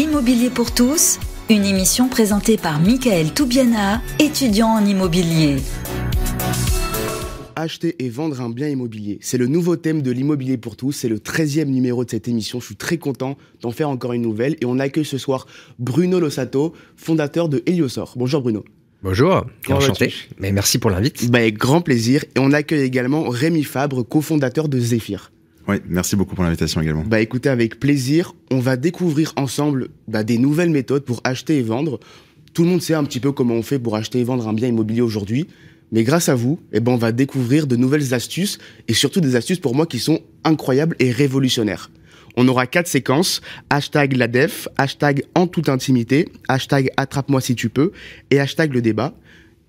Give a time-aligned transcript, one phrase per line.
[0.00, 1.18] L'immobilier pour tous,
[1.50, 5.56] une émission présentée par Michael Toubiana, étudiant en immobilier.
[7.54, 9.18] Acheter et vendre un bien immobilier.
[9.20, 10.92] C'est le nouveau thème de l'immobilier pour tous.
[10.92, 12.60] C'est le 13e numéro de cette émission.
[12.60, 14.56] Je suis très content d'en faire encore une nouvelle.
[14.62, 15.46] Et on accueille ce soir
[15.78, 18.14] Bruno Lossato, fondateur de Heliosor.
[18.16, 18.64] Bonjour Bruno.
[19.02, 20.14] Bonjour, Comment enchanté.
[20.38, 21.30] Mais merci pour l'invite.
[21.30, 22.24] Bah, avec grand plaisir.
[22.34, 25.30] Et on accueille également Rémi Fabre, cofondateur de Zephyr.
[25.88, 27.04] Merci beaucoup pour l'invitation également.
[27.06, 31.62] Bah écoutez, avec plaisir, on va découvrir ensemble bah, des nouvelles méthodes pour acheter et
[31.62, 32.00] vendre.
[32.52, 34.52] Tout le monde sait un petit peu comment on fait pour acheter et vendre un
[34.52, 35.46] bien immobilier aujourd'hui.
[35.92, 39.36] Mais grâce à vous, eh ben, on va découvrir de nouvelles astuces et surtout des
[39.36, 41.90] astuces pour moi qui sont incroyables et révolutionnaires.
[42.36, 43.40] On aura quatre séquences.
[43.70, 47.92] Hashtag la def, hashtag en toute intimité, hashtag attrape-moi si tu peux
[48.30, 49.14] et hashtag le débat.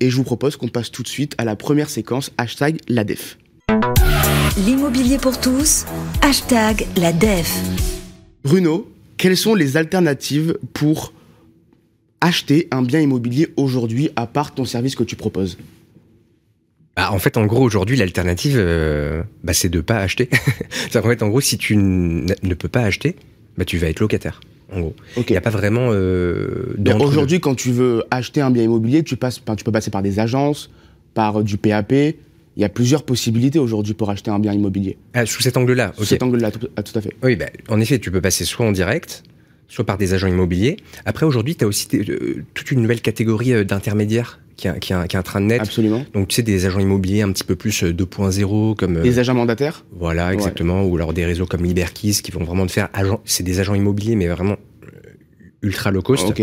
[0.00, 3.04] Et je vous propose qu'on passe tout de suite à la première séquence, hashtag la
[3.04, 3.38] def.
[4.56, 5.86] L'immobilier pour tous,
[6.20, 7.56] hashtag la DEF.
[8.44, 11.12] Bruno, quelles sont les alternatives pour
[12.20, 15.58] acheter un bien immobilier aujourd'hui à part ton service que tu proposes?
[16.96, 20.28] Bah, en fait, en gros, aujourd'hui, l'alternative, euh, bah, c'est de pas acheter.
[20.70, 23.16] C'est-à-dire qu'en fait, en gros, si tu ne peux pas acheter,
[23.56, 24.40] bah, tu vas être locataire.
[24.74, 28.64] En gros, il n'y a pas vraiment euh, Aujourd'hui, quand tu veux acheter un bien
[28.64, 30.70] immobilier, tu, passes, tu peux passer par des agences,
[31.14, 31.92] par euh, du PAP.
[32.56, 34.98] Il y a plusieurs possibilités aujourd'hui pour acheter un bien immobilier.
[35.14, 35.92] Ah, sous cet angle-là.
[35.96, 37.14] Sous cet angle-là, tout, ah, tout à fait.
[37.22, 39.22] Oui, bah, en effet, tu peux passer soit en direct,
[39.68, 40.76] soit par des agents immobiliers.
[41.06, 44.92] Après, aujourd'hui, tu as aussi euh, toute une nouvelle catégorie euh, d'intermédiaires qui, est- qui,
[45.08, 45.62] qui train de naître.
[45.64, 46.04] Absolument.
[46.12, 48.98] Donc, tu sais, des agents immobiliers un petit peu plus euh, 2.0, comme...
[48.98, 50.84] euh, Les agents mandataires Voilà, exactement.
[50.84, 53.20] Ou alors des réseaux comme Liberkeys qui vont vraiment te faire agent.
[53.24, 54.56] C'est des agents immobiliers, mais vraiment
[55.62, 56.28] ultra low cost.
[56.28, 56.42] Ok.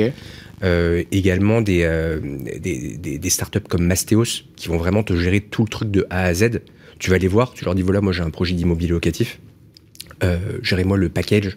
[0.61, 2.19] Euh, également des, euh,
[2.59, 6.05] des, des, des startups comme Mastéos qui vont vraiment te gérer tout le truc de
[6.09, 6.59] A à Z.
[6.99, 9.39] Tu vas les voir, tu leur dis voilà, moi j'ai un projet d'immobilier locatif.
[10.21, 11.55] Euh, Gérez-moi le package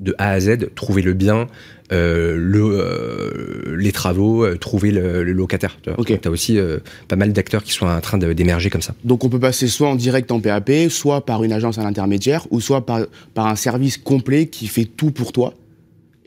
[0.00, 1.46] de A à Z, trouver le bien,
[1.92, 5.78] euh, le, les travaux, trouver le, le locataire.
[5.84, 5.90] Tu
[6.24, 6.58] as aussi
[7.06, 8.94] pas mal d'acteurs qui sont en train d'émerger comme ça.
[9.04, 12.48] Donc on peut passer soit en direct en PAP, soit par une agence à l'intermédiaire,
[12.50, 15.54] ou soit par, par un service complet qui fait tout pour toi.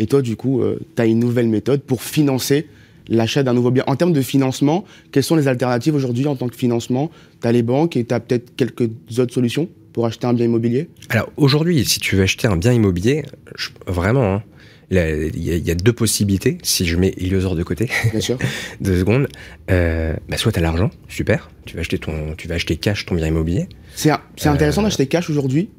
[0.03, 0.62] Et toi, du coup,
[0.97, 2.68] tu as une nouvelle méthode pour financer
[3.08, 3.86] l'achat d'un nouveau bien.
[3.88, 4.84] En termes de financement,
[5.14, 7.09] quelles sont les alternatives aujourd'hui en tant que financement?
[7.41, 10.44] Tu as les banques et tu as peut-être quelques autres solutions pour acheter un bien
[10.46, 10.90] immobilier?
[11.08, 13.24] Alors aujourd'hui, si tu veux acheter un bien immobilier,
[13.56, 14.44] je- vraiment, hein,
[14.92, 15.16] il y, a-
[15.56, 16.58] il y a deux possibilités.
[16.63, 18.38] Si je mets Iliosor de côté, Bien sûr.
[18.81, 19.30] deux secondes,
[19.72, 23.06] euh, bah soit tu as l'argent, super, tu vas acheter ton, tu vas acheter cash
[23.06, 23.69] ton bien immobilier.
[23.96, 25.69] C'est c'est intéressant d'acheter cash aujourd'hui?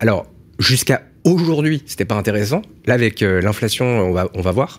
[0.00, 0.26] Alors
[0.58, 2.62] jusqu'à aujourd'hui, c'était pas intéressant.
[2.86, 4.78] Là, avec euh, l'inflation, on va, on va voir.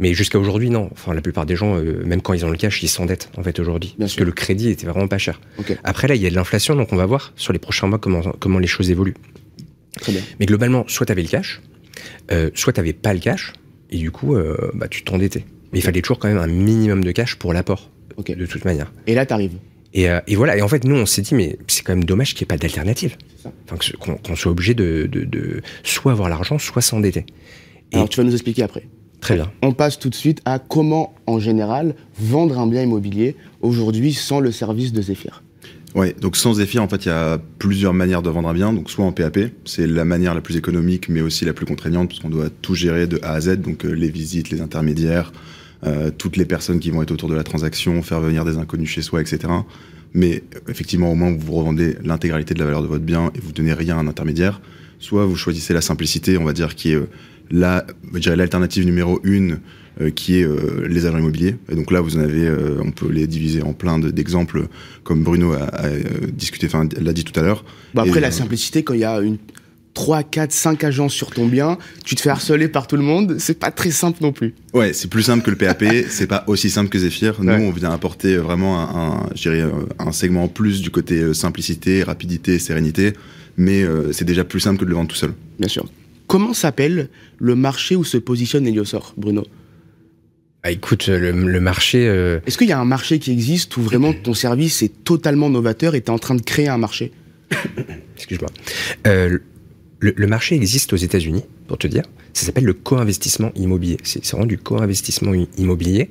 [0.00, 0.88] Mais jusqu'à aujourd'hui, non.
[0.92, 3.42] Enfin, la plupart des gens, euh, même quand ils ont le cash, ils s'endettent en
[3.42, 4.20] fait aujourd'hui, parce sûr.
[4.20, 5.40] que le crédit était vraiment pas cher.
[5.58, 7.88] Ok, Après là, il y a de l'inflation, donc on va voir sur les prochains
[7.88, 9.16] mois comment comment les choses évoluent.
[10.00, 10.20] très bien.
[10.38, 11.60] Mais globalement, soit tu avais le cash,
[12.30, 13.52] euh, soit tu pas le cash,
[13.90, 14.36] et du coup,
[14.74, 15.44] bah, tu t'endettais.
[15.72, 18.30] Mais il fallait toujours quand même un minimum de cash pour l'apport, Ok.
[18.36, 18.92] de toute manière.
[19.08, 19.54] Et là, tu arrives.
[19.94, 22.04] Et, euh, et voilà, et en fait, nous, on s'est dit, mais c'est quand même
[22.04, 23.16] dommage qu'il n'y ait pas d'alternative.
[23.70, 23.76] Enfin,
[24.24, 27.24] qu'on soit obligé de, de, de soit avoir l'argent, soit s'endetter.
[27.92, 28.86] Et Alors, tu vas nous expliquer après.
[29.20, 29.50] très bien.
[29.62, 34.40] On passe tout de suite à comment, en général, vendre un bien immobilier aujourd'hui sans
[34.40, 35.42] le service de Zephyr.
[35.94, 38.74] Ouais, donc sans Zephyr, en fait, il y a plusieurs manières de vendre un bien.
[38.74, 42.08] Donc soit en PAP, c'est la manière la plus économique, mais aussi la plus contraignante,
[42.10, 45.32] parce qu'on doit tout gérer de A à Z, donc euh, les visites, les intermédiaires,
[45.86, 48.90] euh, toutes les personnes qui vont être autour de la transaction, faire venir des inconnus
[48.90, 49.38] chez soi, etc.
[50.14, 53.40] Mais euh, effectivement, au moins, vous revendez l'intégralité de la valeur de votre bien et
[53.40, 54.60] vous donnez rien à un intermédiaire.
[54.98, 57.08] Soit vous choisissez la simplicité, on va dire, qui est euh,
[57.50, 59.60] la, je dirais l'alternative numéro une,
[60.00, 61.56] euh, qui est euh, les agents immobiliers.
[61.70, 64.68] Et donc là, vous en avez, euh, on peut les diviser en plein de- d'exemples,
[65.04, 65.88] comme Bruno a, a,
[66.32, 67.64] discuté, enfin l'a dit tout à l'heure.
[67.94, 69.38] Bon, après, Et, la simplicité, quand il y a une
[69.98, 73.38] 3, 4, 5 agences sur ton bien, tu te fais harceler par tout le monde,
[73.40, 74.54] c'est pas très simple non plus.
[74.72, 77.34] Ouais, c'est plus simple que le PAP, c'est pas aussi simple que Zephyr.
[77.42, 77.56] Nous, Ouais.
[77.66, 82.04] on vient apporter vraiment un, un, euh, un segment en plus du côté euh, simplicité,
[82.04, 83.12] rapidité, sérénité,
[83.56, 85.32] mais euh, c'est déjà plus simple que de le vendre tout seul.
[85.58, 85.84] Bien sûr.
[86.28, 89.44] Comment s'appelle le marché où se positionne Heliosor, Bruno?
[90.62, 93.82] Ah, écoute, le, le marché, euh, Est-ce qu'il y a un marché qui existe où
[93.82, 97.10] vraiment ton service est totalement novateur et tu es en train de créer un marché?
[98.16, 98.48] Excuse-moi,
[99.08, 99.38] Euh,
[100.00, 102.04] le, le marché existe aux États-Unis, pour te dire.
[102.32, 103.96] Ça s'appelle le co-investissement immobilier.
[104.04, 106.08] C'est vraiment du co-investissement immobilier.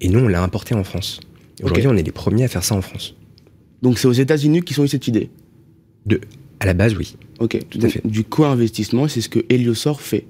[0.00, 1.20] Et nous, on l'a importé en France.
[1.62, 3.14] Aujourd'hui, on est les premiers à faire ça en France.
[3.82, 5.30] Donc c'est aux États-Unis qu'ils ont eu cette idée?
[6.06, 6.20] De,
[6.60, 7.16] à la base, oui.
[7.38, 8.00] Ok, Tout à fait.
[8.06, 10.26] Du co-investissement, c'est ce que Heliosor fait.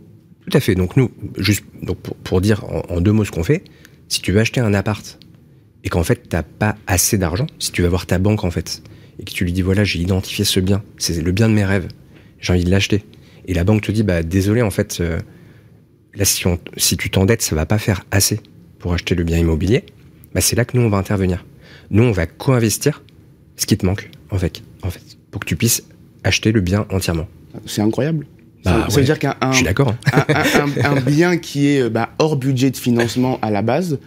[0.49, 0.75] Tout à fait.
[0.75, 3.65] Donc nous, juste donc pour, pour dire en, en deux mots ce qu'on fait,
[4.09, 5.19] si tu veux acheter un appart
[5.85, 8.83] et qu'en fait t'as pas assez d'argent, si tu vas voir ta banque en fait
[9.19, 11.65] et que tu lui dis voilà j'ai identifié ce bien, c'est le bien de mes
[11.65, 11.89] rêves,
[12.43, 13.05] j'ai envie de l'acheter,
[13.47, 15.19] et la banque te dit bah désolé en fait euh,
[16.15, 18.41] là, si, on, si tu t'endettes, ça va pas faire assez
[18.79, 19.85] pour acheter le bien immobilier.
[20.35, 21.45] Bah, c'est là que nous, on va intervenir.
[21.91, 23.03] Nous, on va co-investir
[23.57, 25.85] ce qui te manque, en fait, en fait, pour que tu puisses
[26.25, 27.29] acheter le bien entièrement.
[27.67, 28.27] C'est incroyable.
[28.65, 29.01] Bah, ça, ouais.
[29.01, 29.95] veut dire qu'un un, Je suis d'accord.
[30.13, 30.25] hein.
[30.29, 33.99] un, un- un bien qui est euh, bah, hors budget de financement à la base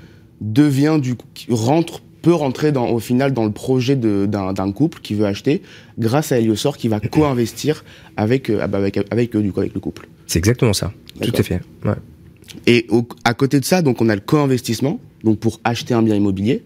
[0.41, 5.13] devient du coup, rentre peut rentrer dans, au final dans le projet d'un couple qui
[5.13, 5.61] veut acheter
[5.99, 7.85] grâce à Heliosor qui va co-investir
[8.17, 10.07] avec, euh, ah bah, avec, avec eux, du coup, avec le couple.
[10.25, 10.91] C'est exactement ça.
[11.21, 11.61] Tout à fait.
[11.85, 11.93] Ouais.
[12.65, 16.01] Et au- à côté de ça, donc on a le co-investissement, donc pour acheter un
[16.01, 16.63] bien immobilier,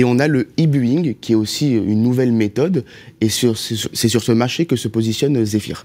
[0.00, 2.86] et on a le e-buing, qui est aussi une nouvelle méthode,
[3.20, 3.54] et c'est
[4.08, 5.84] sur, ce marché que se positionne Zephyr.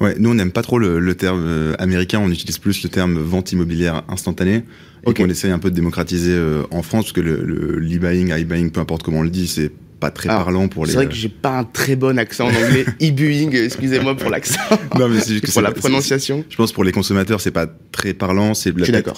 [0.00, 2.88] Ouais, nous on n'aime pas trop le, le terme euh, américain, on utilise plus le
[2.90, 4.62] terme vente immobilière instantanée.
[5.04, 8.32] Et qu'on essaye un peu de démocratiser euh, en France, parce que le, le l'e-buying,
[8.38, 10.92] i-buying, peu importe comment on le dit, c'est pas très Ah, parlant pour les.
[10.92, 12.84] C'est vrai que j'ai pas un très bon accent en anglais.
[13.02, 14.60] e-buing, excusez-moi pour l'accent,
[14.98, 16.44] Non, mais c'est juste que pour la prononciation.
[16.48, 18.70] Je pense pour les consommateurs, c'est pas très parlant, c'est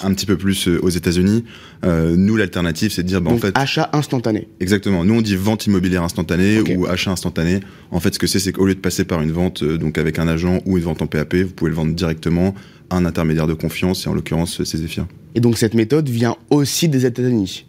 [0.02, 1.44] un petit peu plus euh, aux États-Unis.
[1.84, 4.48] Euh, nous, l'alternative, c'est de dire, bah, en fait, achat instantané.
[4.60, 5.04] exactement.
[5.04, 7.60] Nous, on dit vente immobilière instantanée ou achat instantané.
[7.90, 9.98] En fait, ce que c'est, c'est qu'au lieu de passer par une vente, euh, donc
[9.98, 12.54] avec un agent ou une vente en PAP, vous pouvez le vendre directement
[12.90, 15.06] à un intermédiaire de confiance, et en l'occurrence, c'est Zephyr.
[15.34, 17.66] Et donc cette méthode vient aussi des États-Unis.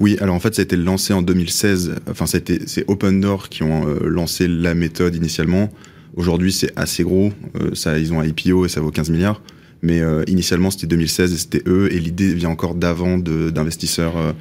[0.00, 1.94] Oui, alors en fait, ça a été lancé en 2016.
[2.10, 5.70] Enfin, c'est Open Door qui ont euh, lancé la méthode initialement.
[6.16, 7.32] Aujourd'hui, c'est assez gros.
[7.60, 9.40] Euh, ça, ils ont un IPO et ça vaut 15 milliards.
[9.82, 11.92] Mais euh, initialement, c'était 2016 et c'était eux.
[11.92, 14.34] Et l'idée vient encore d'avant d'investisseurs.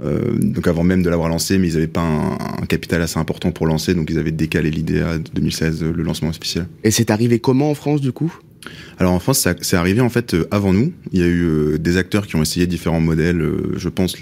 [0.00, 3.52] donc avant même de l'avoir lancé, mais ils n'avaient pas un, un capital assez important
[3.52, 6.66] pour lancer, donc ils avaient décalé l'idée à 2016, euh, le lancement officiel.
[6.84, 8.36] Et c'est arrivé comment en France du coup?
[8.98, 10.92] Alors en France, c'est arrivé en fait euh, avant nous.
[11.12, 13.40] Il y a eu euh, des acteurs qui ont essayé différents modèles.
[13.40, 14.16] euh, je pense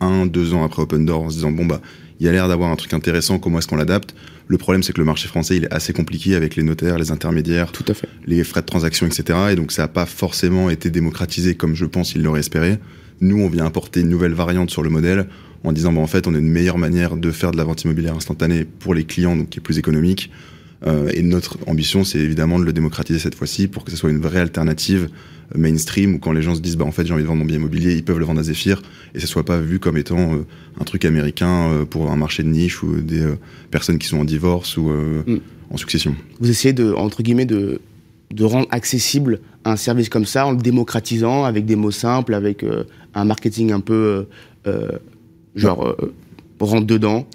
[0.00, 1.80] un, deux ans après Open Door, en se disant bon bah,
[2.18, 3.38] il y a l'air d'avoir un truc intéressant.
[3.38, 4.14] Comment est-ce qu'on l'adapte?
[4.48, 7.10] Le problème, c'est que le marché français, il est assez compliqué avec les notaires, les
[7.10, 8.08] intermédiaires, Tout à fait.
[8.26, 9.38] les frais de transaction, etc.
[9.52, 12.78] Et donc ça n'a pas forcément été démocratisé comme je pense il l'aurait espéré.
[13.20, 15.26] Nous, on vient apporter une nouvelle variante sur le modèle
[15.64, 17.84] en disant bah, en fait, on a une meilleure manière de faire de la vente
[17.84, 20.30] immobilière instantanée pour les clients, donc qui est plus économique.
[20.86, 24.10] Euh, et notre ambition, c'est évidemment de le démocratiser cette fois-ci pour que ce soit
[24.10, 25.08] une vraie alternative
[25.54, 27.40] euh, mainstream où quand les gens se disent bah en fait j'ai envie de vendre
[27.40, 28.82] mon bien immobilier, ils peuvent le vendre à Zephyr
[29.14, 30.46] et ce soit pas vu comme étant euh,
[30.80, 33.38] un truc américain euh, pour un marché de niche ou des euh,
[33.70, 34.90] personnes qui sont en divorce ou
[35.26, 35.38] Mm.
[35.70, 36.14] en succession.
[36.40, 37.80] Vous essayez de entre guillemets de
[38.32, 42.64] de rendre accessible un service comme ça en le démocratisant avec des mots simples, avec
[43.14, 44.26] un marketing un peu
[45.54, 45.96] genre
[46.58, 47.26] rentre dedans?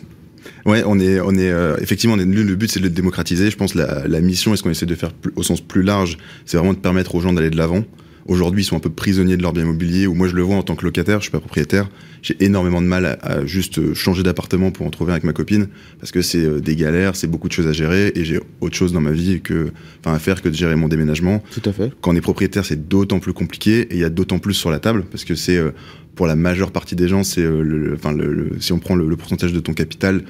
[0.65, 3.49] Ouais, on est, on est euh, effectivement, on est, le but c'est de le démocratiser.
[3.49, 6.17] Je pense la, la mission et ce qu'on essaie de faire au sens plus large,
[6.45, 7.83] c'est vraiment de permettre aux gens d'aller de l'avant.
[8.27, 10.05] Aujourd'hui, ils sont un peu prisonniers de leur bien immobilier.
[10.07, 11.89] Ou moi, je le vois en tant que locataire, je suis pas propriétaire.
[12.21, 15.33] J'ai énormément de mal à, à juste changer d'appartement pour en trouver un avec ma
[15.33, 15.67] copine,
[15.99, 18.75] parce que c'est euh, des galères, c'est beaucoup de choses à gérer, et j'ai autre
[18.75, 19.71] chose dans ma vie que,
[20.03, 21.91] enfin, à faire que de gérer mon déménagement Tout à fait.
[22.01, 24.69] quand on est propriétaire, c'est d'autant plus compliqué et il y a d'autant plus sur
[24.71, 25.71] la table parce que c'est euh,
[26.15, 28.79] pour la majeure partie des gens, c'est euh, le, le- enfin le, le- si on
[28.79, 30.23] prend le, le pourcentage de ton capital,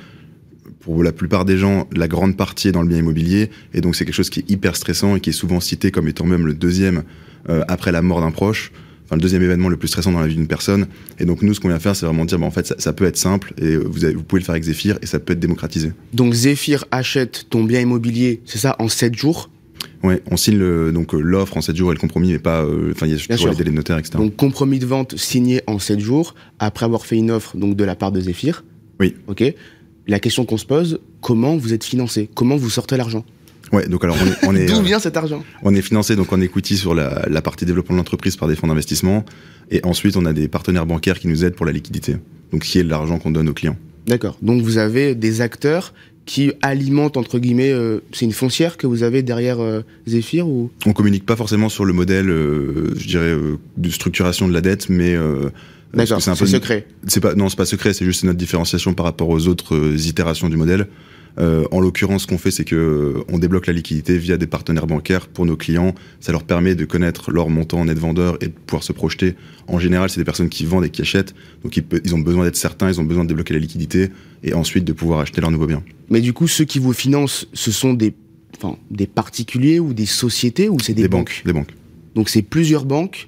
[0.82, 3.96] pour la plupart des gens, la grande partie est dans le bien immobilier et donc
[3.96, 6.46] c'est quelque chose qui est hyper stressant et qui est souvent cité comme étant même
[6.46, 7.04] le deuxième
[7.50, 8.72] euh, après la mort d'un proche.
[9.06, 10.88] Enfin, le deuxième événement le plus stressant dans la vie d'une personne.
[11.18, 12.92] Et donc, nous, ce qu'on vient faire, c'est vraiment dire, bah, en fait, ça, ça
[12.92, 15.32] peut être simple et vous, avez- vous pouvez le faire avec Zephyr et ça peut
[15.34, 15.94] être démocratisé.
[16.14, 19.50] Donc Zephyr achète ton bien immobilier, c'est ça, en 7 jours?
[20.04, 22.64] Ouais, on signe le, donc euh, l'offre en 7 jours et le compromis, mais pas,
[22.66, 23.50] euh, enfin, il y a toujours sûr.
[23.52, 24.18] les délais de notaire, etc.
[24.18, 27.84] Donc compromis de vente signé en 7 jours après avoir fait une offre donc de
[27.86, 28.66] la part de Zephyr.
[29.00, 29.16] Oui.
[29.27, 29.44] OK.
[30.08, 32.30] La question qu'on se pose, comment vous êtes financé?
[32.36, 33.25] Comment vous sortez l'argent?
[33.74, 36.39] Ouais, donc alors on est, D'où euh, vient cet argent On est financé donc en
[36.41, 39.25] equity sur la, la partie développement de l'entreprise par des fonds d'investissement.
[39.71, 42.15] Et ensuite, on a des partenaires bancaires qui nous aident pour la liquidité.
[42.53, 43.75] Donc, qui est l'argent qu'on donne aux clients.
[44.05, 44.38] D'accord.
[44.41, 45.93] Donc vous avez des acteurs
[46.25, 47.71] qui alimentent entre guillemets.
[47.71, 50.69] euh, c'est une foncière que vous avez derrière euh, Zephyr ou?
[50.86, 53.36] On communique pas forcément sur le modèle, euh, je dirais,
[53.77, 55.15] de structuration de la dette, mais
[55.93, 56.21] D'accord.
[56.21, 56.88] c'est un C'est peu secret.
[57.07, 59.97] C'est pas non, c'est pas secret, c'est juste notre différenciation par rapport aux autres euh,
[59.97, 60.88] itérations du modèle.
[61.39, 64.48] Euh, en l'occurrence, ce qu'on fait, c'est que euh, on débloque la liquidité via des
[64.48, 65.94] partenaires bancaires pour nos clients.
[66.20, 69.36] Ça leur permet de connaître leur montant net vendeur et de pouvoir se projeter.
[69.67, 72.56] En général, c'est des personnes qui vendent et qui achètent, donc ils, ont besoin d'être
[72.56, 74.10] certains, ils ont besoin de débloquer la liquidité
[74.44, 75.84] et ensuite de pouvoir acheter leur nouveau bien.
[76.10, 78.13] Mais du coup, ceux qui vous financent, ce sont des,
[78.56, 81.44] enfin, des particuliers ou des sociétés ou c'est des, banques.
[81.46, 81.74] Des banques.
[82.15, 83.27] Donc c'est plusieurs banques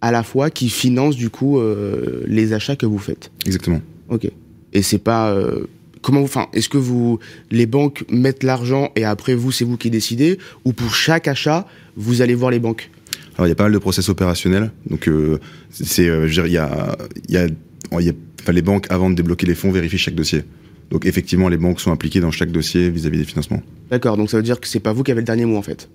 [0.00, 3.30] à la fois qui financent du coup euh, les achats que vous faites.
[3.46, 3.80] Exactement.
[4.08, 4.28] Ok.
[4.72, 5.66] Et c'est pas euh,
[6.02, 7.18] comment vous, enfin, est-ce que vous
[7.50, 11.66] les banques mettent l'argent et après vous c'est vous qui décidez ou pour chaque achat
[11.96, 12.90] vous allez voir les banques?
[13.36, 14.70] Alors il y a pas mal de process opérationnels.
[14.90, 15.38] Donc euh,
[15.70, 16.96] c'est, euh, je veux dire, il y a,
[17.28, 19.98] il y a, il y a- enfin, les banques avant de débloquer les fonds vérifient
[19.98, 20.42] chaque dossier.
[20.90, 23.62] Donc effectivement, les banques sont impliquées dans chaque dossier vis-à-vis des financements.
[23.90, 24.16] D'accord.
[24.18, 25.88] Donc ça veut dire que c'est pas vous qui avez le dernier mot en fait?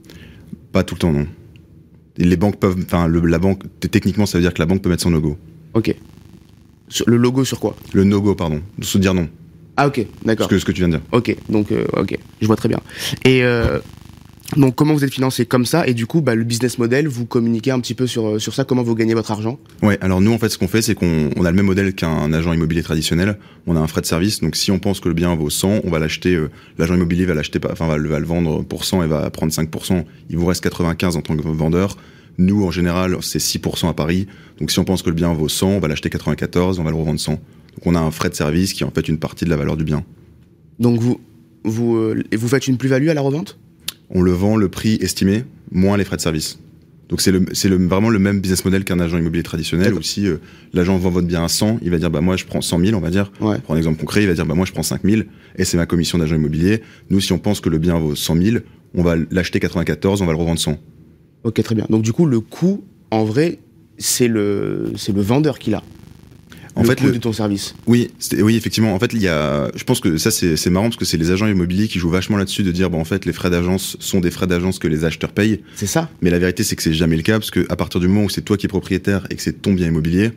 [0.71, 1.27] Pas tout le temps, non.
[2.17, 3.61] Les banques peuvent, enfin, la banque,
[3.91, 5.37] techniquement, ça veut dire que la banque peut mettre son logo.
[5.75, 5.93] Ok.
[6.89, 7.75] Sur- le logo sur quoi?
[7.93, 8.61] Le no-go, pardon.
[8.81, 9.29] Se dire non.
[9.77, 10.47] Ah ok, Ce d'accord.
[10.47, 11.05] que, ce que tu viens de dire.
[11.11, 12.79] Ok, donc euh, ok, je vois très bien.
[13.25, 13.79] Et euh,
[14.55, 15.85] donc comment vous êtes financé comme ça?
[15.87, 18.53] Et du coup, bah, le business model, vous communiquez un petit peu sur, euh, sur
[18.55, 19.59] ça, comment vous gagnez votre argent?
[19.83, 21.93] Ouais, alors nous, en fait, ce qu'on fait, c'est qu'on on a le même modèle
[21.93, 23.37] qu'un agent immobilier traditionnel.
[23.67, 24.39] On a un frais de service.
[24.39, 27.25] Donc, si on pense que le bien vaut 100, on va l'acheter, euh, l'agent immobilier
[27.25, 30.05] va l'acheter, enfin, va, va le vendre pour 100 et va prendre 5%.
[30.29, 31.97] Il vous reste 95 en tant que vendeur.
[32.39, 34.27] Nous, en général, c'est 6% à Paris.
[34.59, 36.89] Donc, si on pense que le bien vaut 100, on va l'acheter 94, on va
[36.91, 37.39] le revendre 100.
[37.77, 39.57] Donc, on a un frais de service qui est en fait une partie de la
[39.57, 40.03] valeur du bien.
[40.79, 41.19] Donc vous,
[41.63, 43.57] vous, euh, vous faites une plus-value à la revente?
[44.09, 46.59] On le vend le prix estimé, moins les frais de service.
[47.09, 49.87] Donc c'est le, c'est le, vraiment le même business model qu'un agent immobilier traditionnel.
[49.87, 49.99] D'accord.
[49.99, 50.37] Où si euh,
[50.73, 52.97] l'agent vend votre bien à 100, il va dire bah moi je prends 100 000,
[52.97, 53.31] on va dire.
[53.39, 53.59] Ouais.
[53.59, 55.21] Pour un exemple concret, il va dire bah moi je prends 5 000
[55.55, 56.81] et c'est ma commission d'agent immobilier.
[57.09, 58.57] Nous, si on pense que le bien vaut 100 000,
[58.93, 60.77] on va l'acheter 94, on va le revendre 100.
[61.43, 61.85] Ok, très bien.
[61.89, 63.59] Donc du coup, le coût, en vrai,
[63.97, 65.83] c'est le, c'est le vendeur qui l'a.
[66.77, 67.75] En le fait, coût le- de ton service.
[67.87, 68.93] Oui, oui, effectivement.
[68.93, 71.31] En fait, il y a, je pense que ça c'est marrant parce que c'est les
[71.31, 74.19] agents immobiliers qui jouent vachement là-dessus de dire bah en fait les frais d'agence sont
[74.19, 75.61] des frais d'agence que les acheteurs payent.
[75.75, 77.99] C'est ça Mais la vérité, c'est que c'est jamais le cas, parce que à partir
[77.99, 80.31] du moment où c'est toi qui es propriétaire et que c'est ton bien immobilier,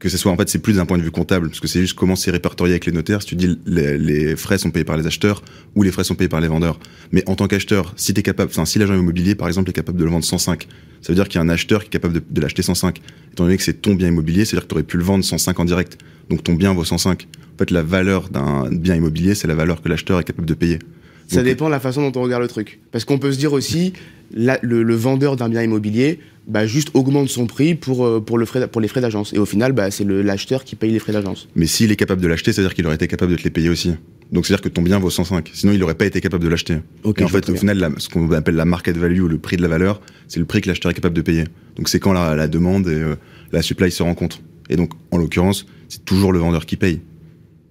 [0.00, 1.80] que ce soit en fait, c'est plus d'un point de vue comptable, parce que c'est
[1.80, 3.20] juste comment c'est répertorié avec les notaires.
[3.20, 5.42] Si tu dis les, frais sont payés par les acheteurs
[5.76, 6.80] ou les frais sont payés par les vendeurs.
[7.12, 9.98] Mais en tant qu'acheteur, si t'es capable, enfin si l'agent immobilier par exemple est capable
[9.98, 10.66] de le vendre 105,
[11.02, 13.00] ça veut dire qu'il y a un acheteur qui est capable de, de l'acheter 105.
[13.32, 15.60] Étant donné que c'est ton bien immobilier, c'est-à-dire que tu aurais pu le vendre 105
[15.60, 15.98] en direct.
[16.30, 17.28] Donc ton bien vaut 105.
[17.54, 20.54] En fait, la valeur d'un bien immobilier, c'est la valeur que l'acheteur est capable de
[20.54, 20.78] payer.
[21.34, 22.80] Ça dépend de la façon dont on regarde le truc.
[22.92, 23.92] Parce qu'on peut se dire aussi,
[24.32, 26.18] la- le, le vendeur d'un bien immobilier,
[26.48, 29.32] bah, juste augmente son prix pour, euh, pour, le frais, pour les frais d'agence.
[29.32, 31.48] Et au final, bah, c'est l'acheteur qui paye les frais d'agence.
[31.54, 33.68] Mais s'il est capable de l'acheter, c'est-à-dire qu'il aurait été capable de te les payer
[33.68, 33.94] aussi.
[34.32, 35.50] Donc c'est-à-dire que ton bien vaut 105.
[35.52, 36.78] Sinon, il n'aurait pas été capable de l'acheter.
[37.04, 37.60] Ok, et en fait, au bien.
[37.60, 40.38] final, la- ce qu'on appelle la market value, ou le prix de la valeur, c'est
[40.40, 41.44] le prix que l'acheteur est capable de payer.
[41.76, 43.14] Donc c'est quand la, la demande et euh,
[43.52, 44.40] la supply se rencontrent.
[44.68, 47.00] Et donc, en l'occurrence, c'est toujours le vendeur qui paye.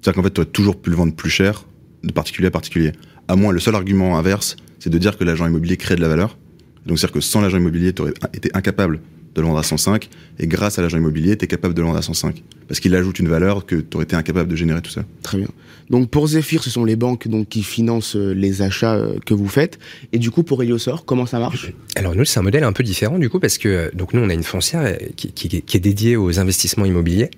[0.01, 1.65] C'est-à-dire qu'en fait, tu aurais toujours pu le vendre plus cher,
[2.03, 2.91] de particulier à particulier.
[3.29, 6.07] À moins, le seul argument inverse, c'est de dire que l'agent immobilier crée de la
[6.09, 6.37] valeur.
[6.85, 8.99] Donc c'est-à-dire que sans l'agent immobilier, tu aurais été incapable
[9.35, 10.09] de le vendre à 105,
[10.39, 12.41] et grâce à l'agent immobilier, tu es capable de le vendre à 105.
[12.67, 15.03] Parce qu'il ajoute une valeur que tu aurais été incapable de générer tout ça.
[15.21, 15.47] Très bien.
[15.91, 19.35] Donc pour Zephyr, ce sont les banques donc, qui financent euh, les achats euh, que
[19.35, 19.77] vous faites.
[20.13, 21.71] Et du coup, pour Eliosor, comment ça marche?
[21.95, 24.21] Alors nous, c'est un modèle un peu différent du coup parce que euh, donc nous,
[24.21, 27.29] on a une foncière qui, qui- qui est dédiée aux investissements immobiliers.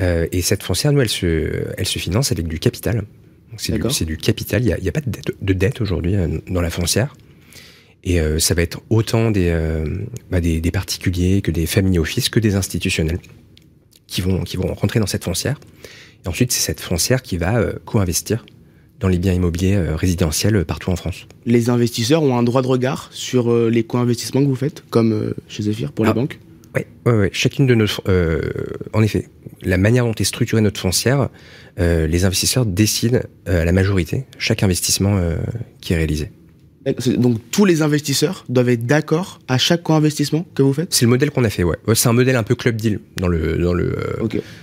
[0.00, 3.04] Euh, et cette foncière, nous, elle se, elle se finance avec du capital.
[3.58, 4.62] C'est du, capital.
[4.62, 6.70] Il n'y a, il y a pas de dette, de dette aujourd'hui euh, dans la
[6.70, 7.14] foncière.
[8.04, 9.84] Et euh, ça va être autant des, euh,
[10.30, 13.18] bah, des, des particuliers que des familles office que des institutionnels
[14.06, 15.58] qui vont, qui vont rentrer dans cette foncière.
[16.24, 18.46] Et ensuite, c'est cette foncière qui va euh, co-investir
[19.00, 21.26] dans les biens immobiliers résidentiels partout en France.
[21.44, 25.64] Les investisseurs ont un droit de regard sur les co-investissements que vous faites, comme chez
[25.64, 26.14] Zephyr pour les Ah.
[26.14, 26.38] banques?
[26.76, 27.30] Ouais, ouais, ouais.
[27.32, 28.40] Chacune de nos, euh,
[28.92, 29.28] en effet,
[29.62, 31.28] la manière dont est structurée notre foncière,
[31.80, 35.18] euh, les investisseurs décident euh, à la majorité chaque investissement
[35.80, 36.30] qui est réalisé.
[37.16, 40.94] Donc tous les investisseurs doivent être d'accord à chaque co-investissement que vous faites?
[40.94, 41.76] C'est le modèle qu'on a fait, ouais.
[41.94, 43.96] C'est un modèle un peu club deal dans le dans le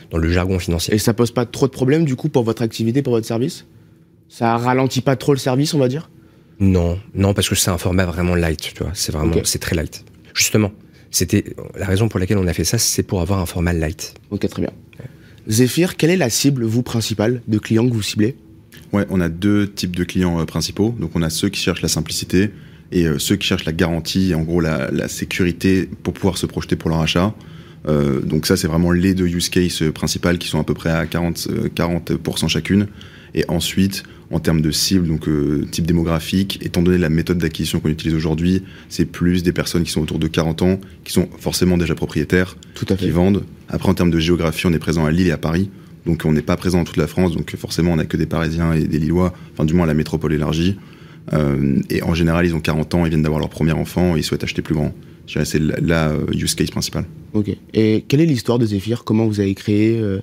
[0.10, 0.94] dans le jargon financier.
[0.94, 3.66] Et ça pose pas trop de problèmes du coup pour votre activité, pour votre service?
[4.30, 6.10] Ça ralentit pas trop le service, on va dire?
[6.60, 8.92] Non, non, parce que c'est un format vraiment light, tu vois.
[8.94, 10.06] C'est vraiment, c'est très light.
[10.34, 10.72] Justement,
[11.14, 11.46] c'était
[11.78, 14.16] la raison pour laquelle on a fait ça, c'est pour avoir un format light.
[14.32, 14.72] Ok, très bien.
[15.48, 18.36] Zephyr, quelle est la cible, vous, principale, de clients que vous ciblez?
[18.92, 20.96] Ouais, on a deux types de clients euh, principaux.
[21.00, 22.52] Donc on a ceux qui cherchent la simplicité
[22.92, 26.46] et euh, ceux qui cherchent la garantie, en gros la, la sécurité pour pouvoir se
[26.46, 27.34] projeter pour leur achat.
[27.88, 30.90] Euh, donc ça, c'est vraiment les deux use cases principales qui sont à peu près
[30.90, 32.88] à 40, euh, 40% chacune.
[33.36, 37.80] Et ensuite, en termes de cible, donc euh, type démographique, étant donné la méthode d'acquisition
[37.80, 41.28] qu'on utilise aujourd'hui, c'est plus des personnes qui sont autour de 40 ans, qui sont
[41.38, 43.12] forcément déjà propriétaires, Tout à qui fait.
[43.12, 43.44] vendent.
[43.70, 45.70] Après, en termes de géographie, on est présent à Lille et à Paris.
[46.06, 47.34] Donc, on n'est pas présent dans toute la France.
[47.34, 49.34] Donc, forcément, on n'a que des Parisiens et des Lillois.
[49.54, 50.78] Enfin, du moins, la métropole élargie.
[51.32, 54.20] Euh, et en général, ils ont 40 ans, ils viennent d'avoir leur premier enfant et
[54.20, 54.94] ils souhaitent acheter plus grand.
[55.28, 57.06] C'est la, euh, use case principale.
[57.34, 57.56] Ok.
[57.74, 60.20] Et quelle est l'histoire de Zephyr Comment vous avez créé euh,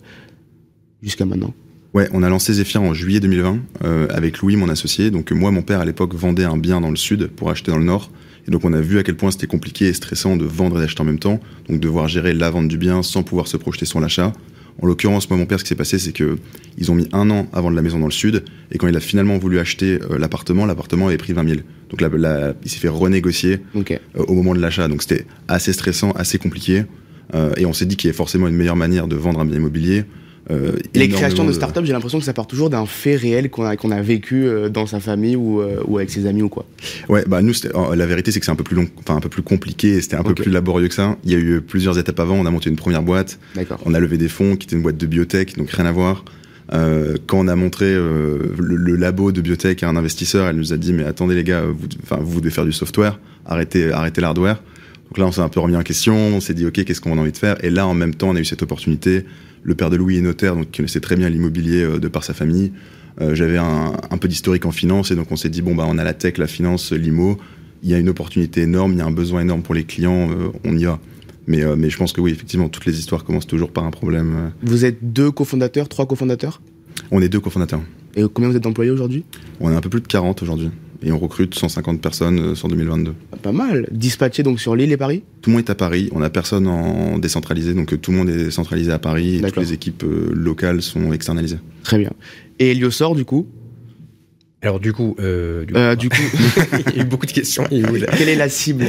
[1.02, 1.54] jusqu'à maintenant?
[1.92, 5.10] Ouais, on a lancé Zephyr en juillet 2020 euh, avec Louis, mon associé.
[5.10, 7.78] Donc, moi, mon père, à l'époque, vendait un bien dans le sud pour acheter dans
[7.78, 8.10] le nord.
[8.46, 10.80] Et donc, on a vu à quel point c'était compliqué et stressant de vendre et
[10.80, 11.40] d'acheter en même temps.
[11.68, 14.32] Donc, devoir gérer la vente du bien sans pouvoir se projeter sur l'achat.
[14.80, 16.38] En l'occurrence, moi, mon père, ce qui s'est passé, c'est que
[16.78, 18.44] ils ont mis un an à vendre la maison dans le sud.
[18.70, 21.60] Et quand il a finalement voulu acheter euh, l'appartement, l'appartement avait pris 20 000.
[21.90, 23.58] Donc, la, la- il s'est fait renégocier
[24.16, 24.86] euh, au moment de l'achat.
[24.86, 26.84] Donc, c'était assez stressant, assez compliqué.
[27.34, 29.44] Euh, et on s'est dit qu'il y avait forcément une meilleure manière de vendre un
[29.44, 30.04] bien immobilier
[30.50, 33.64] euh, Les créations de start-up, j'ai l'impression que ça part toujours d'un fait réel qu'on
[33.64, 36.48] a, qu'on a vécu euh, dans sa famille ou, euh, ou avec ses amis ou
[36.48, 36.66] quoi.
[37.08, 37.54] Ouais, bah nous,
[37.94, 40.16] la vérité, c'est que c'est un peu plus long, enfin un peu plus compliqué, c'était
[40.16, 41.16] un peu plus laborieux que ça.
[41.24, 42.36] Il y a eu plusieurs étapes avant.
[42.36, 43.38] On a monté une première boîte,
[43.86, 46.24] on a levé des fonds, qui était une boîte de biotech, donc rien à voir.
[46.72, 50.56] Euh, quand on a montré euh, le, le labo de biotech à un investisseur, elle
[50.56, 51.88] nous a dit mais attendez les gars, vous,
[52.20, 54.62] vous devez faire du software, arrêtez, arrêtez l'hardware.
[55.08, 57.18] Donc là, on s'est un peu remis en question, on s'est dit ok, qu'est-ce qu'on
[57.18, 57.56] a envie de faire?
[57.64, 59.24] Et là, en même temps, on a eu cette opportunité.
[59.62, 62.24] Le père de Louis est notaire, donc qui connaissait très bien l'immobilier euh, de par
[62.24, 62.72] sa famille.
[63.20, 65.84] Euh, J'avais un, un peu d'historique en finance, et donc on s'est dit bon bah
[65.86, 67.38] on a la tech, la finance, l'IMO.
[67.82, 70.30] Il y a une opportunité énorme, il y a un besoin énorme pour les clients,
[70.30, 70.98] euh, on y va.
[71.46, 73.90] Mais, euh, mais je pense que oui, effectivement, toutes les histoires commencent toujours par un
[73.90, 74.52] problème.
[74.62, 76.60] Vous êtes deux cofondateurs, trois cofondateurs?
[77.10, 77.80] On est deux cofondateurs.
[78.16, 79.24] Et combien vous êtes d'employés aujourd'hui?
[79.60, 80.70] On est un peu plus de 40 aujourd'hui.
[81.02, 83.14] Et on recrute 150 personnes euh, sur 2022.
[83.42, 83.86] Pas mal.
[83.90, 85.22] Dispatchés donc sur l'île et Paris?
[85.40, 86.10] Tout le monde est à Paris.
[86.12, 87.72] On a personne en décentralisé.
[87.74, 89.36] Donc euh, tout le monde est centralisé à Paris.
[89.36, 91.58] Et toutes les équipes euh, locales sont externalisées.
[91.84, 92.10] Très bien.
[92.58, 93.46] Et Eliosor du coup?
[94.62, 96.16] Alors du coup, euh, du coup, Euh, Du coup,
[96.90, 97.64] il y a eu beaucoup de questions.
[98.18, 98.84] quelle est la cible?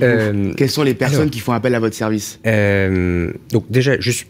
[0.00, 1.30] Euh, Quelles sont les personnes alors.
[1.32, 2.38] qui font appel à votre service?
[2.46, 4.28] Euh, donc déjà, juste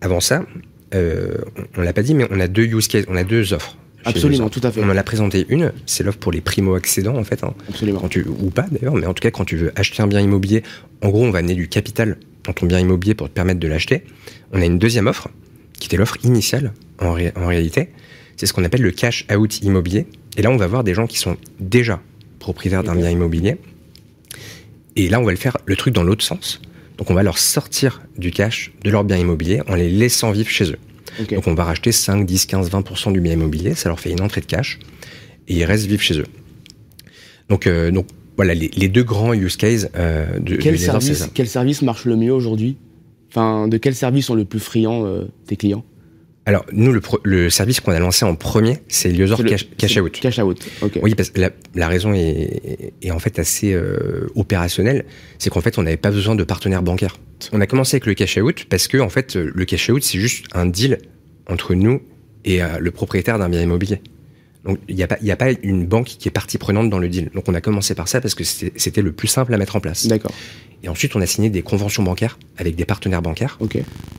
[0.00, 0.46] avant ça,
[0.94, 1.34] euh,
[1.76, 3.76] on, on l'a pas dit, mais on a deux use cases, on a deux offres.
[4.08, 4.80] Absolument, tout à fait.
[4.82, 7.42] On en a présenté une, c'est l'offre pour les primo-accédants en fait.
[7.44, 7.54] hein.
[7.68, 8.00] Absolument.
[8.00, 10.20] Quand tu, ou pas d'ailleurs, mais en tout cas quand tu veux acheter un bien
[10.20, 10.62] immobilier,
[11.02, 13.68] en gros on va amener du capital dans ton bien immobilier pour te permettre de
[13.68, 14.04] l'acheter.
[14.52, 15.28] On a une deuxième offre,
[15.78, 17.88] qui était l'offre initiale en, ré- en réalité.
[18.36, 20.06] C'est ce qu'on appelle le cash out immobilier.
[20.36, 22.00] Et là on va voir des gens qui sont déjà
[22.38, 23.56] propriétaires d'un bien immobilier.
[24.96, 26.60] Et là on va le faire le truc dans l'autre sens.
[26.98, 30.48] Donc on va leur sortir du cash de leur bien immobilier en les laissant vivre
[30.48, 30.78] chez eux.
[31.30, 34.20] Donc on va racheter 5, 10, 15, 20% du bien immobilier, ça leur fait une
[34.20, 34.78] entrée de cash,
[35.48, 36.26] et ils restent vivre chez eux.
[37.48, 38.06] Donc, euh, donc
[38.36, 42.16] voilà, les, les deux grands use cases euh, de, Quel service, quel service marche le
[42.16, 42.76] mieux aujourd'hui?
[43.30, 45.84] Enfin, de quel service sont le plus friands euh, tes clients?
[46.48, 49.50] Alors nous, le, pro- le service qu'on a lancé en premier, c'est Eliosor C'est le-
[49.76, 50.12] Cash, Out.
[50.12, 50.58] Cash out.
[50.80, 50.98] Ok.
[51.02, 55.04] Oui, parce que la, la raison est, est en fait assez euh, opérationnelle,
[55.38, 57.18] c'est qu'en fait on n'avait pas besoin de partenaires bancaires.
[57.52, 60.18] On a commencé avec le cash out parce que en fait le cash out c'est
[60.20, 60.98] juste un deal
[61.48, 62.00] entre nous
[62.44, 64.00] et euh, le propriétaire d'un bien immobilier.
[64.64, 66.98] Donc il n'y a pas y a pas une banque qui est partie prenante dans
[67.00, 67.30] le deal.
[67.34, 69.80] Donc on a commencé par ça parce que c'était le plus simple à mettre en
[69.80, 70.06] place.
[70.06, 70.32] D'accord.
[70.84, 73.58] Et ensuite on a signé des conventions bancaires avec des partenaires bancaires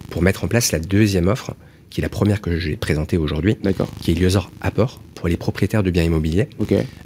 [0.09, 1.53] pour mettre en place la deuxième offre
[1.89, 3.55] qui est la première que j'ai présentée aujourd'hui,
[4.01, 6.47] qui est Eliosor Apport pour les propriétaires de biens immobiliers.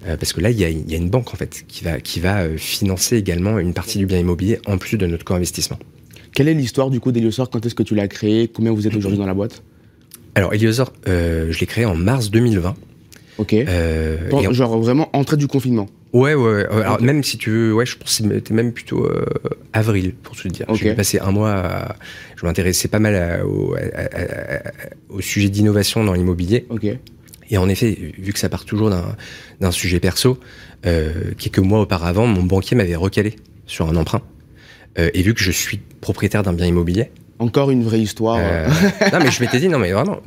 [0.07, 1.83] Euh, parce que là, il y a, il y a une banque en fait qui
[1.83, 5.23] va, qui va euh, financer également une partie du bien immobilier en plus de notre
[5.23, 5.79] co-investissement.
[6.33, 8.47] Quelle est l'histoire du coup d'Eliosor Quand est-ce que tu l'as créé?
[8.47, 9.63] Combien vous êtes aujourd'hui dans la boîte?
[10.35, 12.75] Alors, Eliosor, euh, je l'ai créé en mars 2020.
[13.37, 13.53] Ok.
[14.29, 15.87] Bon, en- Genre vraiment entrée du confinement?
[16.13, 16.65] Ouais, ouais, ouais.
[16.83, 19.25] Alors, même si tu veux, ouais, je pense que c'était même plutôt euh,
[19.71, 20.65] avril, pour te dire.
[20.73, 21.95] J'ai passé un mois, à-
[22.35, 24.61] je m'intéressais pas mal à- au, à-
[25.09, 26.65] au sujet d'innovation dans l'immobilier.
[26.69, 26.85] Ok.
[27.49, 29.15] Et en effet, vu que ça part toujours d'un
[29.59, 30.39] d'un sujet perso,
[30.85, 34.21] euh, quelques mois auparavant, mon banquier m'avait recalé sur un emprunt.
[34.99, 38.37] Euh, et vu que je suis propriétaire d'un bien immobilier, Encore une vraie histoire.
[38.39, 38.67] Euh,
[39.13, 40.21] non, mais je m'étais dit, non, mais vraiment.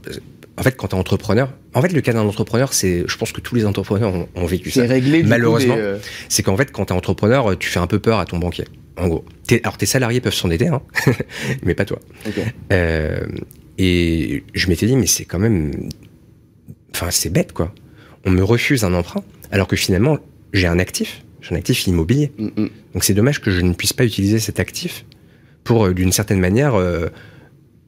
[0.57, 3.41] En fait, quand t'es entrepreneur, en fait, le cas d'un entrepreneur, c'est, je pense que
[3.41, 4.83] tous les entrepreneurs ont, ont vécu ça.
[4.83, 5.23] C'est réglé.
[5.25, 5.75] Malheureusement.
[5.77, 8.65] euh, C'est qu'en fait, quand t'es entrepreneur, tu fais un peu peur à ton banquier.
[8.97, 9.25] En gros.
[9.49, 10.81] T'es- alors, tes salariés peuvent s'endetter, hein,
[11.65, 11.99] mais pas toi.
[12.73, 13.21] Euh,
[13.79, 15.73] et je m'étais dit, mais c'est quand même,
[16.95, 17.75] enfin, c'est bête, quoi.
[18.25, 20.19] On me refuse un emprunt, alors que finalement,
[20.53, 21.23] j'ai un actif.
[21.41, 22.31] J'ai un actif immobilier.
[22.39, 22.69] Mm, mm.
[22.95, 25.05] Donc c'est dommage que je ne puisse pas utiliser cet actif
[25.65, 27.09] pour, euh, d'une certaine manière, euh,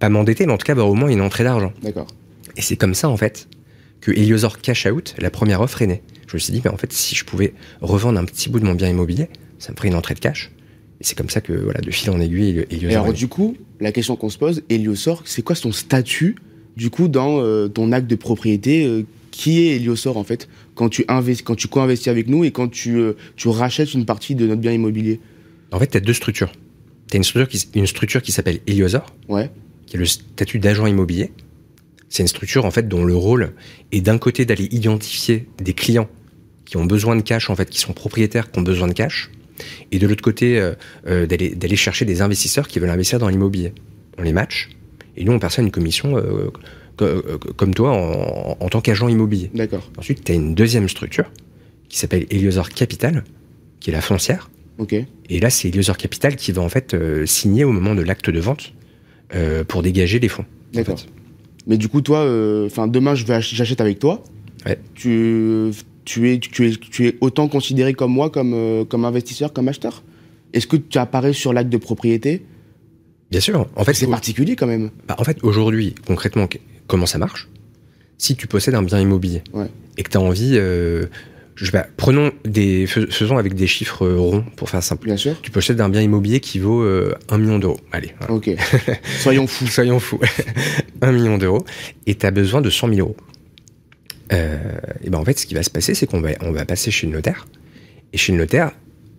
[0.00, 1.72] pas m'endetter, mais en tout cas avoir au moins une entrée d'argent.
[1.82, 2.08] D'accord.
[2.56, 3.48] Et c'est comme ça, en fait,
[4.00, 6.02] que Eliosor Cash Out, la première offre, est née.
[6.28, 8.64] Je me suis dit, mais en fait, si je pouvais revendre un petit bout de
[8.64, 10.50] mon bien immobilier, ça me ferait une entrée de cash.
[11.00, 12.90] Et c'est comme ça que, voilà, de fil en aiguille, Eliosor.
[12.90, 16.36] Et alors est du coup, la question qu'on se pose, Eliosor, c'est quoi son statut
[16.76, 20.88] du coup dans euh, ton acte de propriété euh, Qui est Eliosor en fait quand
[20.90, 24.34] tu investis, quand tu co-investis avec nous et quand tu, euh, tu rachètes une partie
[24.34, 25.20] de notre bien immobilier?
[25.72, 26.52] En fait, tu as deux structures.
[27.10, 29.50] Tu as une structure qui, s- une structure qui s'appelle Eliosor, Ouais.
[29.86, 31.30] qui est le statut d'agent immobilier.
[32.08, 33.52] C'est une structure en fait dont le rôle
[33.92, 36.08] est d'un côté d'aller identifier des clients
[36.64, 39.30] qui ont besoin de cash en fait, qui sont propriétaires, qui ont besoin de cash,
[39.92, 40.74] et de l'autre côté euh,
[41.06, 43.72] euh, d'aller d'aller chercher des investisseurs qui veulent investir dans l'immobilier.
[44.18, 44.68] On les match
[45.16, 46.50] et nous on perçoit une commission euh,
[46.96, 47.22] co-
[47.56, 49.50] comme toi en, en tant qu'agent immobilier.
[49.54, 49.90] D'accord.
[49.98, 51.30] Ensuite, tu as une deuxième structure
[51.88, 53.24] qui s'appelle Eliosor Capital,
[53.80, 54.50] qui est la foncière.
[54.78, 54.92] Ok.
[54.94, 58.30] Et là, c'est Eliosor Capital qui va en fait euh, signer au moment de l'acte
[58.30, 58.74] de vente
[59.68, 60.44] pour dégager les fonds.
[60.44, 61.00] en D'accord.
[61.00, 61.06] fait.
[61.66, 64.22] Mais du coup, toi, euh, enfin demain, je vais ach- j'achète avec toi.
[64.64, 64.78] Ouais.
[64.94, 65.70] Tu,
[66.04, 69.68] tu es, tu es, tu es autant considéré comme moi, comme, euh, comme investisseur, comme
[69.68, 70.02] acheteur?
[70.52, 72.44] Est-ce que tu apparais sur l'acte de propriété?
[73.30, 73.66] Bien sûr.
[73.76, 74.90] En fait, C'est particulier quand même.
[75.08, 76.48] bah, en fait, aujourd'hui, concrètement,
[76.86, 77.48] comment ça marche?
[78.18, 79.66] Si tu possèdes un bien immobilier Ouais.
[79.98, 81.06] et que tu as envie, euh,
[81.56, 85.06] je sais pas, prenons des, fais- faisons avec des chiffres euh, ronds pour faire simple.
[85.06, 85.34] Bien sûr.
[85.42, 87.80] Tu possèdes un bien immobilier qui vaut euh, 1 million d'euros.
[87.92, 88.34] Allez, voilà.
[88.34, 88.50] Ok.
[89.20, 89.66] Soyons fous.
[89.66, 90.20] soyons fous.
[91.02, 91.64] 1 million d'euros
[92.06, 93.16] et tu as besoin de 100 000 euros.
[94.32, 94.58] Euh,
[95.04, 96.90] et ben en fait, ce qui va se passer, c'est qu'on va, on va passer
[96.90, 97.46] chez le notaire.
[98.12, 98.72] Et chez le notaire,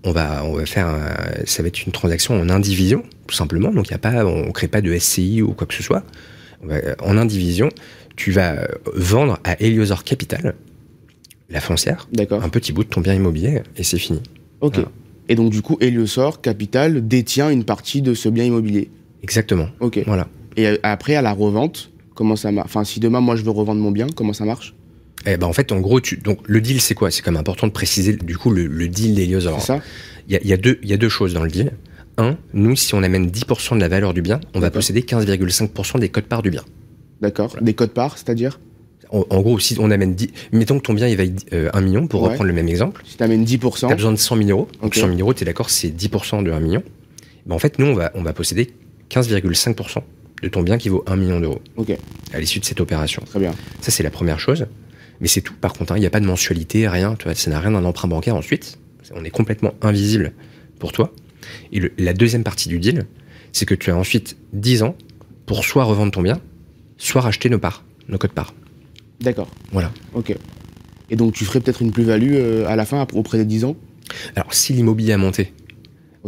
[0.04, 3.72] on va, on va faire, un- ça va être une transaction en indivision, tout simplement.
[3.72, 6.04] Donc y a pas, on crée pas de SCI ou quoi que ce soit.
[6.62, 7.70] Va- en indivision,
[8.16, 10.56] tu vas vendre à Eliosor Capital,
[11.50, 12.44] la foncière, D'accord.
[12.44, 14.22] un petit bout de ton bien immobilier et c'est fini.
[14.62, 14.76] Ok.
[14.76, 14.90] Voilà.
[15.30, 18.90] Et donc, du coup, Heliosor Capital détient une partie de ce bien immobilier.
[19.24, 19.68] Exactement.
[19.80, 20.02] Ok.
[20.06, 20.28] Voilà.
[20.56, 23.52] Et euh, après, à la revente, comment ça marche Enfin, si demain, moi, je veux
[23.52, 24.74] revendre mon bien, comment ça marche?
[25.26, 27.12] Eh ben en fait, en gros, tu, donc le deal, c'est quoi?
[27.12, 29.60] C'est quand même important de préciser du coup le, le deal d'Eliosor.
[29.60, 29.82] C'est ça
[30.28, 31.72] Il y a, il y, a deux- il y a deux choses dans le deal.
[32.18, 36.00] Un, nous, si on amène 10% de la valeur du bien, on va posséder 15,5%
[36.00, 36.64] des codes-parts du bien.
[37.22, 37.56] D'accord.
[37.62, 38.60] Des codes parts, c'est-à-dire?
[39.12, 41.82] En, en gros, si on amène 10, mettons que ton bien il vaille euh, 1
[41.82, 42.30] million, pour Ouais.
[42.30, 44.68] reprendre le même exemple, Si tu 10%, as besoin de 100 000 euros.
[44.82, 44.96] Donc Ok.
[44.96, 46.84] 100 000 euros, tu es d'accord, c'est 10% de 1 million.
[47.46, 48.72] Ben, en fait, nous, on va, on va posséder
[49.10, 50.02] 15,5%
[50.44, 51.98] de ton bien qui vaut 1 million d'euros ok,
[52.34, 53.24] à l'issue de cette opération.
[53.26, 53.54] très bien.
[53.82, 54.66] Ça, c'est la première chose.
[55.20, 55.94] Mais c'est tout, par contre.
[55.94, 55.98] hein.
[55.98, 57.16] Il n'y a pas de mensualité, rien.
[57.16, 58.78] Tu vois, ça n'a rien d'un emprunt bancaire ensuite.
[59.16, 60.34] On est complètement invisible
[60.80, 61.12] pour toi.
[61.72, 63.06] Et le- la deuxième partie du deal,
[63.54, 64.96] c'est que tu as ensuite 10 ans
[65.48, 66.40] pour soit revendre ton bien,
[66.98, 68.54] soit racheter nos parts, nos codes parts.
[69.22, 69.92] D'accord, Voilà.
[70.14, 70.36] ok.
[71.10, 73.76] Et donc, tu ferais peut-être une plus-value euh, à la fin, auprès des 10 ans?
[74.36, 75.54] Alors, si l'immobilier a monté,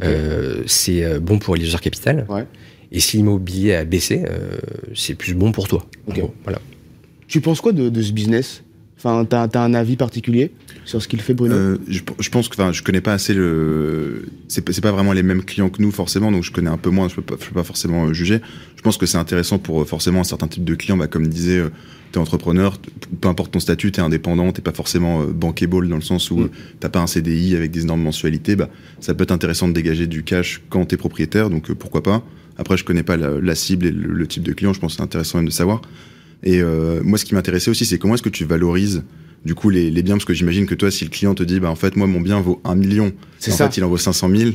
[0.02, 2.26] euh, c'est euh, bon pour Leisure Capital.
[2.30, 2.46] Ouais.
[2.92, 4.58] Et si l'immobilier a baissé, euh,
[4.96, 5.86] c'est plus bon pour toi.
[6.08, 6.18] Ok.
[6.20, 6.60] gros, voilà.
[7.28, 8.64] Tu penses quoi de, de ce business?
[8.98, 10.52] Enfin, t'as as un avis particulier?
[10.90, 13.34] Sur ce qu'il fait, Bruno Euh, je, je pense que, enfin, je connais pas assez
[13.34, 14.26] le.
[14.48, 17.08] C'est pas- vraiment les mêmes clients que nous forcément, donc je connais un peu moins.
[17.10, 18.42] Je peux pas, je peux pas forcément euh, juger.
[18.76, 20.98] Je pense que c'est intéressant pour euh, forcément un certain type de clients.
[20.98, 21.70] Bah, comme disait, euh,
[22.12, 22.78] t'es entrepreneur,
[23.22, 26.44] peu importe ton statut, t'es indépendant, t'es pas forcément bankable dans le sens où Mm.
[26.44, 26.48] euh,
[26.80, 28.56] t'as pas un CDI avec des énormes mensualités.
[28.56, 32.02] Bah, ça peut être intéressant de dégager du cash quand t'es propriétaire, donc euh, pourquoi
[32.02, 32.24] pas.
[32.58, 34.74] Après, je connais pas la, la cible et le, le type de client.
[34.74, 35.82] Je pense que c'est intéressant même de savoir.
[36.42, 39.04] Et euh, moi, ce qui m'intéressait aussi, c'est comment est-ce que tu valorises
[39.46, 41.60] du coup les, les biens Parce que j'imagine que toi, si le client te dit,
[41.60, 43.70] bah en fait, moi, mon bien vaut 1 million, C'est en ça.
[43.70, 44.52] fait, il en vaut 500 000,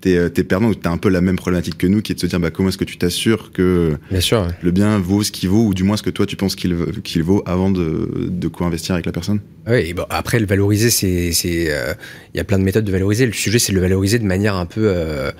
[0.00, 0.72] t'es euh, t'es perdant.
[0.74, 2.68] T'as un peu la même problématique que nous, qui est de se dire, bah comment
[2.70, 4.48] est-ce que tu t'assures que Bien sûr.
[4.62, 6.76] le bien vaut ce qu'il vaut, ou du moins ce que toi tu penses qu'il
[7.02, 9.40] qu'il vaut avant de, de co-investir avec la personne?
[9.66, 11.32] Oui, et bon, après, le valoriser, c'est.
[11.32, 11.94] c'est, euh,
[12.34, 13.26] Il y a plein de méthodes de valoriser.
[13.26, 15.30] Le sujet, c'est de le valoriser de manière un peu euh,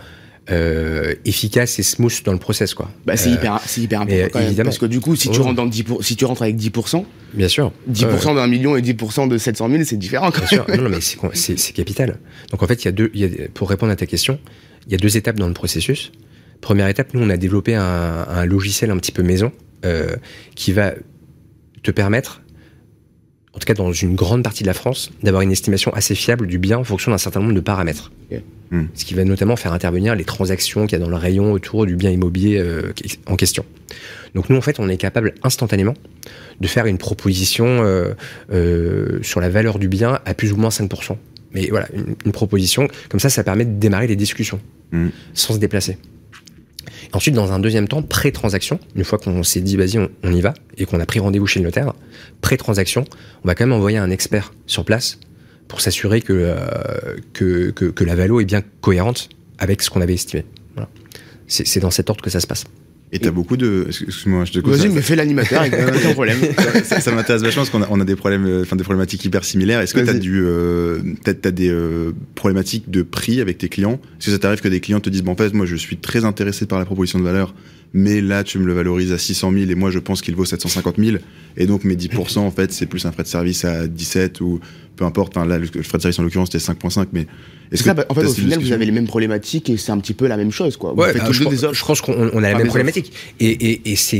[0.50, 2.90] euh, efficace et smooth dans le process, quoi.
[3.06, 4.56] Bah, c'est Euh, hyper, c'est hyper important quand même.
[4.64, 5.44] Parce que du coup, si tu, Ouais.
[5.44, 7.72] rentres dans le 10 pour- si tu rentres avec 10%, Bien sûr.
[7.86, 8.34] 10% Ouais, ouais.
[8.42, 10.64] d'un million et 10% de 700 000, c'est différent quand Bien sûr.
[10.68, 10.76] même.
[10.76, 12.18] Non, non, mais c'est, c'est, c'est capital.
[12.50, 13.10] Donc, en fait, il y a deux.
[13.14, 14.38] il y a, pour répondre à ta question,
[14.86, 16.12] il y a deux étapes dans le processus.
[16.60, 17.82] Première étape, nous, on a développé un,
[18.28, 19.50] un logiciel un petit peu maison
[19.86, 20.14] euh,
[20.54, 20.92] qui va
[21.82, 22.42] te permettre,
[23.54, 26.46] en tout cas dans une grande partie de la France, d'avoir une estimation assez fiable
[26.46, 28.10] du bien en fonction d'un certain nombre de paramètres.
[28.70, 28.86] Hmm.
[28.94, 31.86] Ce qui va notamment faire intervenir les transactions qu'il y a dans le rayon autour
[31.86, 32.92] du bien immobilier euh,
[33.26, 33.64] en question.
[34.34, 35.94] Donc nous, en fait, on est capable instantanément
[36.60, 38.14] de faire une proposition euh,
[38.50, 41.16] euh, sur la valeur du bien à plus ou moins 5%.
[41.52, 44.60] Mais voilà, une, une proposition, comme ça, ça permet de démarrer les discussions
[44.94, 45.08] Hmm.
[45.32, 45.98] sans se déplacer.
[47.14, 50.52] Ensuite, dans un deuxième temps, pré-transaction, une fois qu'on s'est dit, vas-y, on, y va,
[50.76, 51.92] et qu'on a pris rendez-vous chez le notaire,
[52.40, 53.04] pré-transaction,
[53.44, 55.20] on va quand même envoyer un expert sur place
[55.68, 56.54] pour s'assurer que,
[57.40, 60.44] euh, la valo est bien cohérente avec ce qu'on avait estimé.
[61.46, 62.64] C'est dans cet ordre que ça se passe.
[63.12, 63.86] Et t'as beaucoup de.
[63.88, 64.72] Excuse-moi, je te coupe.
[64.72, 66.38] Vas-y, mais fais l'animateur, avec aucun problème.
[66.82, 69.24] ça, ça m'intéresse vachement parce qu'on a, on a des problèmes, euh, enfin des problématiques
[69.24, 69.80] hyper similaires.
[69.80, 74.00] Est-ce que t'as du, euh, t'as, t'as des euh, problématiques de prix avec tes clients?
[74.18, 75.96] Est-ce que ça t'arrive que des clients te disent, bon en fait, moi je suis
[75.96, 77.54] très intéressé par la proposition de valeur,
[77.94, 80.44] mais là tu me le valorises à 600 000 et moi je pense qu'il vaut
[80.44, 81.16] 750 000
[81.56, 84.60] et donc mes 10% en fait c'est plus un frais de service à 17 ou
[84.96, 85.36] peu importe.
[85.36, 87.26] Enfin, là le frais de service en l'occurrence c'était 5.5, mais
[87.72, 89.98] est-ce ça, bah, en fait, au final, vous avez les mêmes problématiques et c'est un
[89.98, 90.92] petit peu la même chose, quoi.
[90.94, 91.74] Ouais, bah, je, pense- des offres.
[91.74, 93.12] je pense qu'on on a la même problématique.
[93.40, 94.18] Et, et, et, c'est,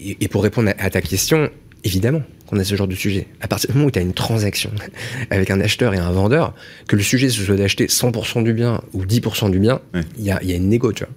[0.00, 1.48] et, et pour répondre à, ta question,
[1.84, 3.28] évidemment qu'on a ce genre de sujet.
[3.40, 4.70] À partir du moment où tu as une transaction
[5.30, 6.54] avec un acheteur et un vendeur,
[6.88, 10.04] que le sujet ce soit d'acheter 100% du bien ou 10% du bien, il Ouais.
[10.24, 11.12] y, a, il y a une négo, tu vois.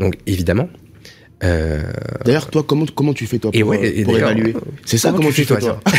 [0.00, 0.68] Donc évidemment.
[1.42, 1.82] Euh,
[2.24, 4.98] D'ailleurs, toi, comment, comment tu fais, toi, et pour, ouais, et pour d'ailleurs, évaluer C'est
[4.98, 5.80] ça, comment, tu fais, toi,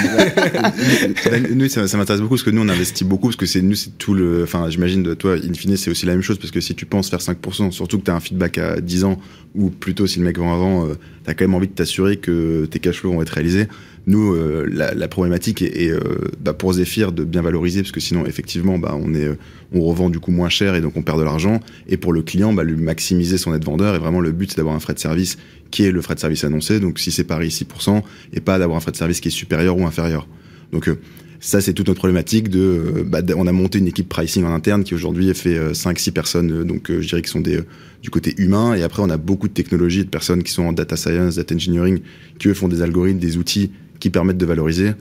[1.25, 3.61] Bah, nous, ça, ça m'intéresse beaucoup parce que nous, on investit beaucoup parce que c'est
[3.61, 4.43] nous, c'est tout le.
[4.43, 6.85] Enfin, j'imagine de toi, in fine, c'est aussi la même chose parce que si tu
[6.85, 9.19] penses faire 5%, surtout que tu as un feedback à 10 ans
[9.55, 12.17] ou plutôt si le mec vend avant, euh, tu as quand même envie de t'assurer
[12.17, 13.67] que tes cash flows vont être réalisés.
[14.07, 15.99] Nous, euh, la, la problématique est, euh,
[16.39, 19.37] bah, pour Zephyr de bien valoriser parce que sinon, effectivement, bah, on est, euh,
[19.73, 21.59] on revend du coup moins cher et donc on perd de l'argent.
[21.87, 24.57] Et pour le client, bah, lui maximiser son aide vendeur et vraiment le but, c'est
[24.57, 25.37] d'avoir un frais de service
[25.69, 26.79] qui est le frais de service annoncé.
[26.79, 28.01] Donc si c'est Paris 6%,
[28.33, 30.27] et pas d'avoir un frais de service qui est supérieur ou inférieur.
[30.71, 30.97] Donc euh,
[31.39, 34.53] ça, c'est toute notre problématique de, euh, bah, on a monté une équipe pricing en
[34.53, 37.59] interne qui aujourd'hui fait 5-6 personnes, donc je dirais qui sont des,
[38.01, 38.73] du côté humain.
[38.73, 41.53] Et après, on a beaucoup de technologies, de personnes qui sont en data science, data
[41.53, 41.99] engineering,
[42.39, 43.69] qui eux font des algorithmes, des outils
[44.01, 44.91] qui permettent de valoriser.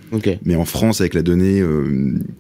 [0.45, 1.61] Mais en France, avec la donnée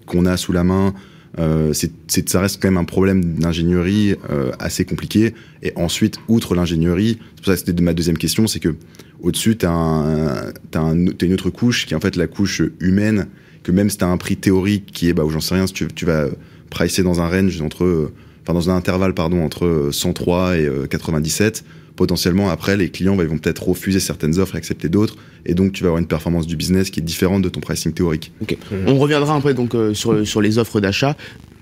[0.06, 0.94] qu'on a sous la main,
[1.38, 5.34] euh, c'est, ça reste quand même un problème d'ingénierie euh, assez compliqué.
[5.62, 8.74] Et ensuite, outre l'ingénierie, c'est pour ça que c'était ma deuxième question, c'est que
[9.20, 13.26] au-dessus, tu as, un, t'as, une autre couche qui est en fait la couche humaine,
[13.62, 15.74] que même si tu as un prix théorique qui est, bah, j'en sais rien, si
[15.74, 16.26] tu, tu vas
[16.70, 18.10] pricer dans un range entre,
[18.42, 21.64] enfin dans un intervalle pardon entre 103 et 97,
[22.00, 25.52] potentiellement après les clients bah, ils vont peut-être refuser certaines offres et accepter d'autres et
[25.52, 28.32] donc tu vas avoir une performance du business qui est différente de ton pricing théorique.
[28.40, 28.56] Ok.
[28.86, 31.14] On reviendra un peu donc euh, sur, sur les offres d'achat.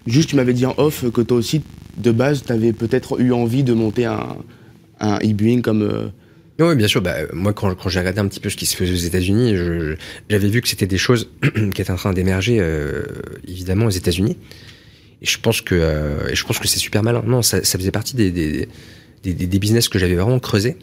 [0.06, 1.62] Juste tu m'avais dit en off que toi aussi
[1.96, 4.36] de base tu avais peut-être eu envie de monter un
[5.00, 6.08] un e comme euh,
[6.60, 7.02] Oui, bien sûr.
[7.02, 9.54] Bah, moi, quand, quand j'ai regardé un petit peu ce qui se faisait aux États-Unis,
[10.28, 11.30] j'avais vu que c'était des choses
[11.74, 13.04] qui étaient en train d'émerger, euh,
[13.46, 14.36] évidemment, aux États-Unis.
[15.22, 17.22] Et je pense que, je pense que c'est super malin.
[17.24, 18.68] Non, ça, ça faisait partie des, des,
[19.22, 20.76] des, des, business que j'avais vraiment creusé.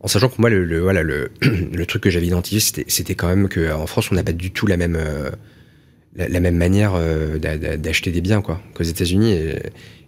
[0.00, 3.28] En sachant que moi, le, le voilà, le, le, truc que j'avais identifié, c'était quand
[3.28, 5.30] même qu'en France, on n'a pas du tout la même, euh,
[6.16, 9.32] la, même manière euh, d'acheter des biens quoi qu'aux États-Unis.
[9.32, 9.58] Et,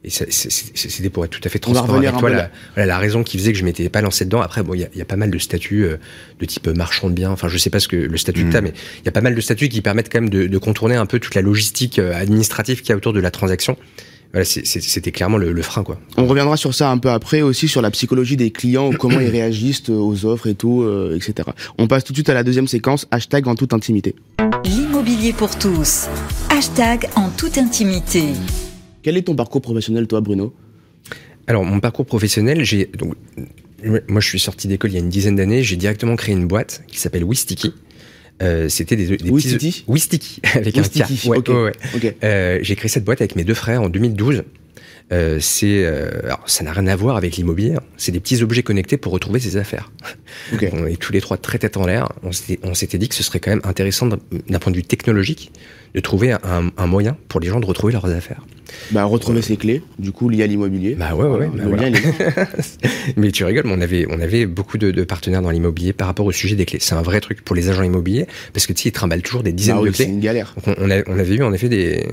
[0.05, 2.31] et c'était pour être tout à fait transparent avec toi.
[2.31, 4.41] La, voilà, la raison qui faisait que je m'étais pas lancé dedans.
[4.41, 5.97] Après, bon, il y, y a, pas mal de statuts euh,
[6.39, 7.31] de type marchand de biens.
[7.31, 8.65] Enfin, je sais pas ce que le statut que tu as, mm.
[8.65, 10.95] mais il y a pas mal de statuts qui permettent quand même de, de contourner
[10.95, 13.77] un peu toute la logistique administrative qu'il y a autour de la transaction
[14.45, 15.99] c'était clairement le, frein quoi.
[16.17, 19.29] On reviendra sur ça un peu après aussi sur la psychologie des clients, comment ils
[19.29, 21.49] réagissent aux offres et tout, euh, etc.
[21.79, 24.14] On passe tout de suite à la deuxième séquence, hashtag en toute intimité.
[24.64, 26.07] L'immobilier pour tous,
[26.51, 28.25] hashtag en toute intimité.
[29.03, 30.53] Quel est ton parcours professionnel toi Bruno?
[31.47, 33.14] Alors mon parcours professionnel, j'ai donc
[34.09, 36.47] moi je suis sorti d'école il y a une dizaine d'années, j'ai directement créé une
[36.47, 37.73] boîte qui s'appelle Wistiki
[38.42, 41.09] euh, c'était des, des petits Wistiki avec un tiers.
[41.27, 41.72] Ouais, ouais,
[42.03, 42.16] ouais.
[42.22, 44.44] Euh, j'ai créé cette boîte avec mes deux frères en 2012.
[45.11, 46.11] Euh, c'est euh,
[46.44, 47.75] ça n'a rien à voir avec l'immobilier.
[47.75, 47.83] Hein.
[47.97, 49.90] C'est des petits objets connectés pour retrouver ses affaires.
[50.55, 50.71] Okay.
[50.73, 52.09] On est tous les trois très tête en l'air.
[52.23, 52.33] On
[52.75, 55.53] s'était dit que ce serait quand même intéressant d'un point de vue technologique
[55.94, 58.42] de trouver un, un, moyen pour les gens de retrouver leurs affaires.
[58.90, 60.94] Bah, retrouver ses clés, du coup, liées à l'immobilier.
[60.94, 61.51] Bah ouais, ouais, ouais.
[61.55, 62.44] Bah
[63.16, 66.07] mais tu rigoles, mais on avait, on avait beaucoup de, de partenaires dans l'immobilier par
[66.07, 66.79] rapport au sujet des clés.
[66.81, 69.42] C'est un vrai truc pour les agents immobiliers, parce que tu sais, ils trimballent toujours
[69.42, 70.05] des dizaines bah de clés.
[70.05, 70.55] C'est une galère.
[70.66, 72.07] Donc on, a, on, avait eu, en effet, des,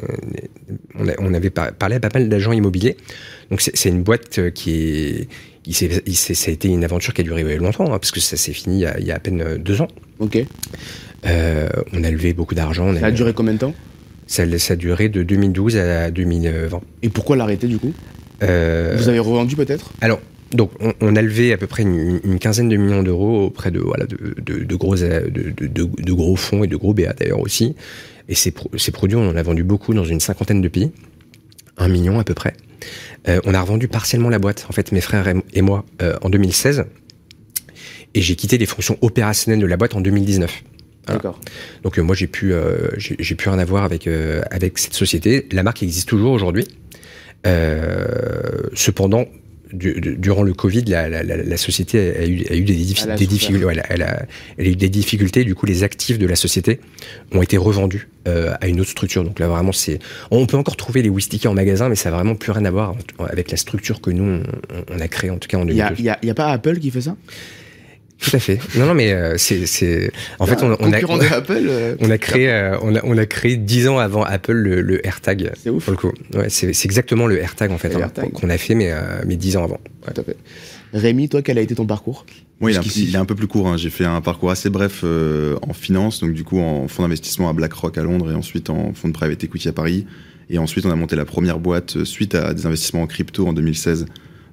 [0.98, 2.85] on, a, on, avait parlé à pas mal d'agents immobiliers.
[3.52, 5.28] Donc c'est une boîte euh, qui est,
[5.66, 8.54] il ça a été une aventure qui a duré longtemps, hein, parce que ça s'est
[8.54, 9.88] fini il y, a, il y, a, à peine euh, deux ans.
[10.20, 10.38] Ok.
[11.26, 12.94] Euh, on a levé beaucoup d'argent.
[12.96, 13.74] Ça a, a duré combien de temps?
[14.28, 16.82] Ça, ça a duré de 2012 à 2020.
[17.04, 17.94] Et pourquoi l'arrêter du coup?
[18.44, 18.96] Euh...
[18.98, 19.92] Vous avez revendu peut-être?
[20.02, 20.20] Alors,
[20.52, 23.72] donc on, on, a levé à peu près une, une quinzaine de millions d'euros auprès
[23.72, 27.40] de, voilà, de, de, de gros, de, de, gros fonds et de gros BA d'ailleurs
[27.40, 27.76] aussi.
[28.28, 30.92] Et ces, ces produits, on en a vendu beaucoup dans une cinquantaine de pays.
[31.78, 32.54] Un million à peu près.
[33.28, 36.30] Euh, on a revendu partiellement la boîte, en fait, mes frères et moi, euh, en
[36.30, 36.86] 2016.
[38.14, 40.64] Et j'ai quitté les fonctions opérationnelles de la boîte en 2019.
[41.08, 41.40] D'accord.
[41.84, 42.52] Donc euh, moi j'ai pu
[42.98, 44.10] j'ai pu rien avoir avec
[44.50, 45.48] avec cette société.
[45.52, 46.66] La marque existe toujours aujourd'hui.
[48.74, 49.26] cependant,
[49.74, 53.68] du, durant le Covid, la, la, la, société a eu, a eu des, des difficultés.
[53.72, 54.26] Elle, elle, a,
[54.58, 55.44] elle, a, eu des difficultés.
[55.44, 56.80] Du coup, les actifs de la société
[57.32, 59.24] ont été revendus à une autre structure.
[59.24, 60.00] Donc là, vraiment, c'est.
[60.32, 62.72] On peut encore trouver les Wistiki en magasin, mais ça n'a vraiment plus rien à
[62.72, 66.00] voir avec la structure que nous on, on a créée en tout cas en 2012.
[66.00, 67.16] Il y a, y a pas Apple qui fait ça?
[68.20, 68.60] Tout à fait.
[68.78, 70.12] Non, non, mais euh, c'est, c'est.
[70.40, 73.18] En fait, on, on a, on, Apple, euh, on a créé, euh, on a, on
[73.18, 75.52] a créé dix ans avant Apple le, le AirTag.
[75.62, 75.86] C'est ouf.
[75.86, 78.76] Pour le coup, ouais, c'est, c'est exactement le AirTag en fait hein, qu'on a fait,
[78.76, 78.94] mais
[79.26, 79.80] mais dix ans avant.
[80.06, 80.14] Ouais.
[80.14, 80.38] Tout à fait.
[80.94, 82.26] Rémi, toi, quel a été ton parcours?
[82.62, 83.68] Moi, il, il, est un peu plus court.
[83.68, 83.76] Hein.
[83.76, 87.54] J'ai fait un parcours assez bref en finance, donc du coup en fonds d'investissement à
[87.54, 90.06] BlackRock à Londres et ensuite en fonds de private equity à Paris.
[90.50, 93.54] Et ensuite, on a monté la première boîte suite à des investissements en crypto en
[93.54, 94.06] 2016 euh,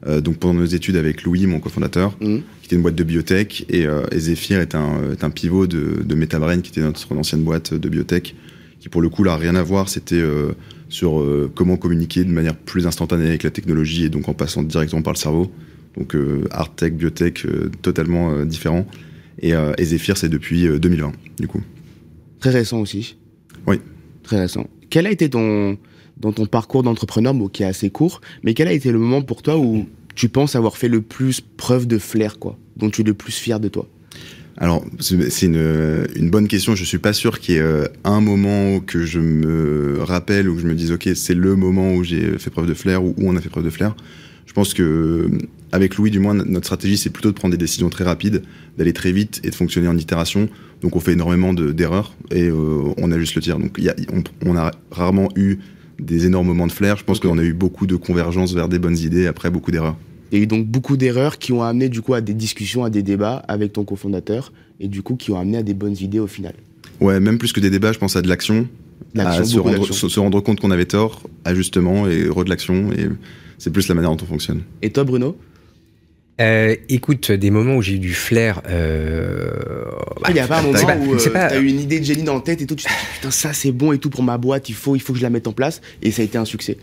[0.06, 2.38] donc pendant nos études avec Louis, mon cofondateur, mmh.
[2.60, 5.66] qui était une boîte de biotech, et, euh, et Zephyr est un, est un pivot
[5.66, 8.34] de, de Metabrain, qui était notre ancienne boîte de biotech,
[8.80, 9.88] qui pour le coup là rien à voir.
[9.88, 10.52] C'était euh,
[10.88, 14.62] sur euh, comment communiquer de manière plus instantanée avec la technologie et donc en passant
[14.62, 15.52] directement par le cerveau.
[15.96, 17.46] Donc euh, art tech, biotech,
[17.82, 18.86] totalement différent.
[19.40, 21.62] Et, et Zephyr c'est depuis 2020 du coup.
[22.40, 23.16] Très récent aussi.
[23.66, 23.76] Oui.
[24.24, 24.68] Très récent.
[24.90, 25.78] Quel a été ton
[26.18, 29.42] dans ton parcours d'entrepreneur, qui est assez court, mais quel a été le moment pour
[29.42, 33.04] toi où tu penses avoir fait le plus preuve de flair, quoi, dont tu es
[33.04, 33.88] le plus fier de toi?
[34.58, 36.74] Alors, c'est une, bonne question.
[36.74, 40.54] Je suis pas sûr qu'il y ait euh, un moment que je me rappelle ou
[40.54, 43.14] que je me dise, OK, c'est le moment où j'ai fait preuve de flair ou
[43.16, 43.96] où on a fait preuve de flair.
[44.46, 45.30] Je pense que
[45.72, 48.42] avec Louis, du moins, notre stratégie, c'est plutôt de prendre des décisions très rapides,
[48.76, 50.50] d'aller très vite et de fonctionner en itération.
[50.82, 53.58] Donc, on fait énormément d'erreurs et euh, on ajuste le tir.
[53.58, 53.78] Donc,
[54.44, 55.58] on, a rarement eu
[56.04, 56.96] des énormes moments de flair.
[56.96, 59.96] Je pense qu'on a eu beaucoup de convergence vers des bonnes idées, après beaucoup d'erreurs.
[60.30, 62.84] Il y a eu donc beaucoup d'erreurs qui ont amené du coup à des discussions,
[62.84, 65.96] à des débats avec ton cofondateur et du coup qui ont amené à des bonnes
[66.00, 66.54] idées au final.
[67.00, 68.66] Ouais, même plus que des débats, je pense à de l'action,
[69.18, 72.92] à se rendre, se, se rendre, compte qu'on avait tort, ajustement et re de l'action.
[72.92, 73.08] Et
[73.58, 74.62] c'est plus la manière dont on fonctionne.
[74.80, 75.36] Et toi, Bruno?
[76.42, 78.62] Euh, écoute, des moments où j'ai eu du flair.
[78.68, 79.50] Euh...
[80.20, 82.00] Bah, il n'y a pas un moment pas, où euh, tu as eu une idée
[82.00, 83.98] de génie dans la tête et tout, tu te dis putain, ça c'est bon et
[83.98, 86.10] tout pour ma boîte, il faut, il faut que je la mette en place et
[86.10, 86.76] ça a été un succès.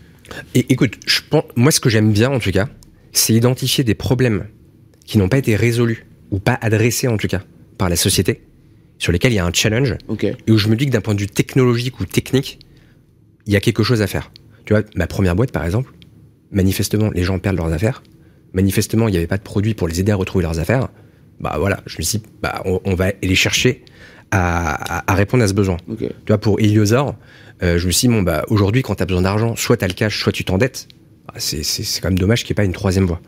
[0.56, 2.70] Et écoute, je pense, moi ce que j'aime bien en tout cas,
[3.12, 4.46] c'est identifier des problèmes
[5.06, 7.42] qui n'ont pas été résolus ou pas adressés en tout cas
[7.78, 8.42] par la société,
[8.98, 10.36] sur lesquels il y a un challenge okay.
[10.48, 12.60] et où je me dis que d'un point de vue technologique ou technique,
[13.48, 14.32] il y a quelque chose à faire.
[14.66, 15.92] Tu vois, ma première boîte par exemple,
[16.52, 18.04] manifestement les gens perdent leurs affaires
[18.54, 20.90] manifestement, il n'y avait pas de produit pour les aider à retrouver leurs affaires.
[21.40, 23.84] Bah voilà, je me suis dit, bah, on, on va aller chercher
[24.32, 25.78] à, à, à, répondre à ce besoin.
[25.90, 26.10] Okay.
[26.10, 27.16] Tu vois, pour Eliosor,
[27.64, 29.86] euh, je me suis dit, bon, bah, aujourd'hui, quand tu as besoin d'argent, soit tu
[29.86, 30.88] as le cash, soit tu t'endettes.
[31.28, 31.64] Bah, c'est
[32.02, 33.22] quand même dommage qu'il n'y ait pas une troisième voie.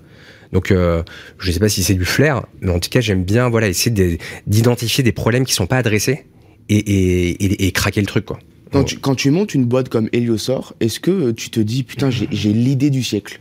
[0.51, 1.03] Donc, euh,
[1.39, 3.69] je ne sais pas si c'est du flair, mais en tout cas, j'aime bien voilà,
[3.69, 6.25] essayer d'identifier des problèmes qui sont pas adressés
[6.67, 8.25] et, et, et, et craquer le truc.
[8.25, 8.39] Quoi.
[8.73, 12.09] Quand, tu, quand tu montes une boîte comme Heliosor, est-ce que tu te dis, putain,
[12.09, 13.39] j'ai l'idée du siècle?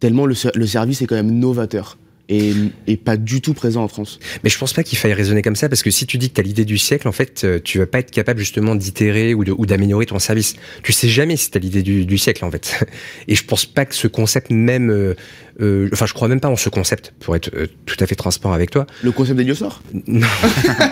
[0.00, 1.98] Tellement le, service est quand même novateur.
[2.30, 2.54] Et,
[2.86, 4.20] et, pas du tout présent en France.
[4.44, 6.34] Mais je pense pas qu'il faille raisonner comme ça parce que si tu dis que
[6.36, 9.34] tu as l'idée du siècle, en fait, euh, tu vas pas être capable justement d'itérer
[9.34, 10.54] ou d'améliorer ton service.
[10.84, 12.86] Tu sais jamais si tu as l'idée du, du, siècle en fait.
[13.28, 15.14] Et je pense pas que ce concept même, euh,
[15.60, 18.14] euh, enfin, je crois même pas en ce concept pour être euh, tout à fait
[18.14, 18.86] transparent avec toi.
[19.02, 20.26] Le concept d'Eliosor Non.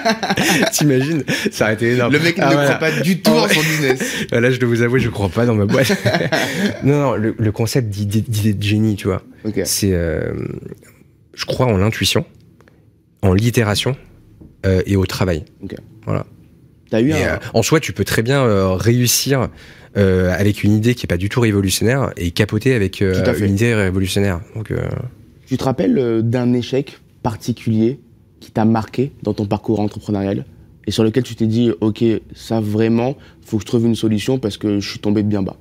[0.72, 1.22] T'imagines?
[1.50, 2.12] Ça aurait été énorme.
[2.12, 2.74] Le mec ah, ne voilà.
[2.74, 4.00] croit pas du tout en son business.
[4.32, 5.92] Là, je dois vous avouer, je crois pas dans ma boîte.
[6.82, 9.22] non, non, le, le concept d'idée de génie, tu vois.
[9.44, 9.64] Okay.
[9.64, 9.94] C'est
[11.38, 12.26] je crois en l'intuition,
[13.22, 13.96] en l'itération
[14.66, 15.44] euh, et au travail.
[15.62, 15.76] Okay.
[16.04, 16.26] Voilà.
[16.90, 17.16] As eu un...
[17.16, 19.48] euh, en soi, tu peux très bien euh, réussir
[19.94, 24.40] avec une idée qui est pas du tout révolutionnaire et capoter avec une idée révolutionnaire.
[24.54, 24.72] Donc,
[25.46, 27.98] tu te rappelles d'un échec particulier
[28.38, 30.44] qui t'a marqué dans ton parcours entrepreneurial
[30.86, 34.38] et sur lequel tu t'es dit, ok, ça vraiment, faut que je trouve une solution
[34.38, 35.56] parce que je suis tombé de bien bas?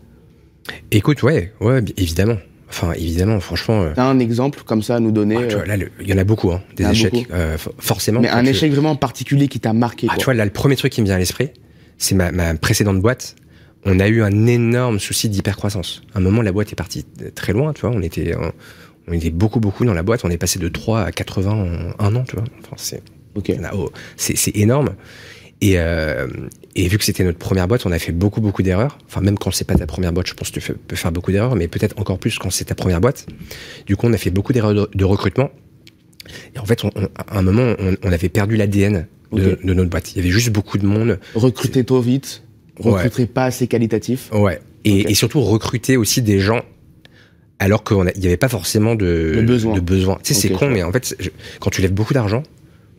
[0.92, 2.38] Écoute, ouais, ouais, évidemment.
[2.70, 3.84] Enfin, évidemment, franchement.
[3.84, 3.92] Euh...
[3.96, 6.18] T'as un exemple comme ça à nous donner ah, tu vois, Là, il y en
[6.18, 8.20] a beaucoup, hein, des échecs, euh, forcément.
[8.20, 10.08] Mais un échec vraiment particulier qui t'a marqué.
[10.10, 10.20] Ah, quoi.
[10.20, 11.50] tu vois, là, le premier truc qui me vient à l'esprit,
[11.98, 13.36] c'est ma, ma, précédente boîte.
[13.86, 16.02] On a eu un énorme souci d'hypercroissance.
[16.14, 17.92] À un moment, la boîte est partie très loin, tu vois.
[17.92, 18.52] On était, on,
[19.08, 20.26] on était beaucoup, beaucoup dans la boîte.
[20.26, 22.46] On est passé de 3 à 80 en un an, tu vois.
[22.60, 23.02] Enfin, c'est,
[23.36, 23.58] okay.
[23.74, 24.90] oh, c'est énorme.
[25.62, 26.28] Et, euh,
[26.76, 29.00] et vu que c'était notre première boîte, on a fait beaucoup, beaucoup d'erreurs.
[29.08, 31.32] Enfin, même quand c'est pas ta première boîte, je pense que tu peux faire beaucoup
[31.32, 33.26] d'erreurs, mais peut-être encore plus quand c'est ta première boîte.
[33.88, 35.50] Du coup, on a fait beaucoup d'erreurs de, de, recrutement.
[36.56, 39.66] Et en fait, on, on, à un moment, on, on avait perdu l'ADN de, okay.
[39.68, 40.14] de, notre boîte.
[40.14, 41.20] Il y avait juste beaucoup de monde.
[41.34, 42.44] Recruter trop vite,
[42.80, 43.28] recruter ouais.
[43.28, 44.30] pas assez qualitatif.
[44.32, 44.60] Ouais.
[44.86, 45.12] Et, okay.
[45.12, 46.62] et, surtout recruter aussi des gens
[47.60, 49.74] alors qu'il n'y avait pas forcément de, besoin.
[49.74, 50.20] de besoin.
[50.24, 52.44] Tu sais, okay, c'est con, mais en fait, je, quand tu lèves beaucoup d'argent,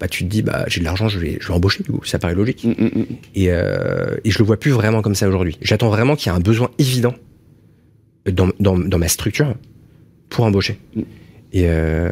[0.00, 1.82] bah, tu te dis bah j'ai de l'argent je vais je vais embaucher.
[1.82, 2.64] Du coup ça paraît logique.
[2.64, 3.06] Mm -hmm.
[3.34, 5.58] et euh, et je le vois plus vraiment comme ça aujourd'hui.
[5.60, 7.14] J'attends vraiment qu'il y ait un besoin évident
[8.32, 9.54] dans dans, dans ma structure
[10.28, 10.78] pour embaucher.
[10.94, 11.02] Mm.
[11.52, 12.10] et, euh,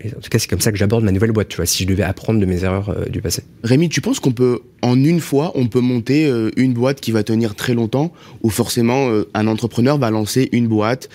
[0.00, 1.82] et, en tout cas c'est comme ça que j'aborde ma nouvelle boîte tu vois si
[1.82, 3.42] je devais apprendre de mes erreurs euh, du passé.
[3.62, 7.12] Rémi tu penses qu'on peut en une fois on peut monter euh, une boîte qui
[7.12, 9.00] va tenir très longtemps ou forcément
[9.34, 11.08] un entrepreneur va lancer une boîte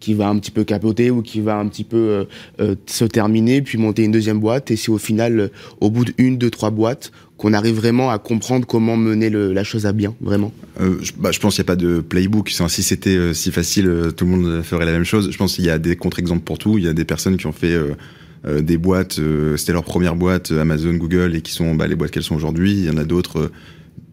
[0.00, 2.24] qui va un petit peu capoter ou qui va un petit peu euh,
[2.60, 4.70] euh, se terminer, puis monter une deuxième boîte.
[4.70, 5.48] Et c'est au final, euh,
[5.80, 9.86] au bout d'une, deux, trois boîtes, qu'on arrive vraiment à comprendre comment mener la chose
[9.86, 10.52] à bien, vraiment.
[10.78, 12.50] je, bah, je pense qu'il n'y a pas de playbook.
[12.50, 15.30] Si c'était si facile, tout le monde ferait la même chose.
[15.30, 16.76] Je pense qu'il y a des contre-exemples pour tout.
[16.76, 17.78] Il y a des personnes qui ont fait
[18.46, 19.18] des boîtes,
[19.56, 22.72] c'était leur première boîte, Amazon, Google, et qui sont bah, les boîtes qu'elles sont aujourd'hui.
[22.72, 23.50] Il y en a d'autres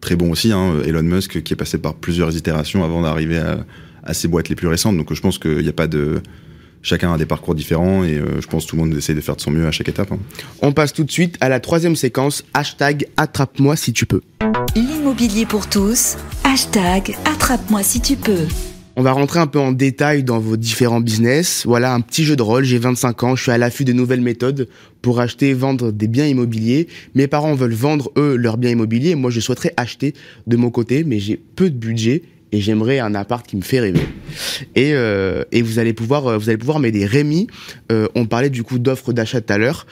[0.00, 0.50] très bons aussi.
[0.52, 3.58] Hein, Elon Musk qui est passé par plusieurs itérations avant d'arriver à
[4.08, 4.96] à ces boîtes les plus récentes.
[4.96, 6.20] Donc je pense qu'il n'y a pas de
[6.82, 9.20] chacun a des parcours différents et euh, je pense que tout le monde essaie de
[9.20, 10.12] faire de son mieux à chaque étape.
[10.12, 10.18] Hein.
[10.62, 14.22] On passe tout de suite à la troisième séquence, hashtag attrape-moi si tu peux.
[14.74, 18.46] L'immobilier pour tous, hashtag attrape-moi si tu peux.
[18.96, 21.62] On va rentrer un peu en détail dans vos différents business.
[21.66, 24.20] Voilà un petit jeu de rôle, j'ai 25 ans, je suis à l'affût de nouvelles
[24.20, 24.68] méthodes
[25.02, 26.88] pour acheter et vendre des biens immobiliers.
[27.14, 29.14] Mes parents veulent vendre, eux, leurs biens immobiliers.
[29.14, 30.14] Moi, je souhaiterais acheter
[30.48, 32.22] de mon côté, mais j'ai peu de budget
[32.52, 34.06] et j'aimerais un appart qui me fait rêver.
[34.74, 37.06] Et, euh, et vous allez pouvoir, vous allez pouvoir m'aider.
[37.06, 37.46] Rémi,
[37.92, 39.86] euh, on parlait du coup d'offres d'achat tout à l'heure.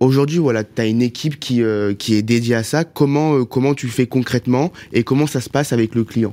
[0.00, 2.84] Aujourd'hui, voilà, tu as une équipe qui, euh, qui est dédiée à ça.
[2.84, 6.32] Comment, comment tu fais concrètement et comment ça se passe avec le client?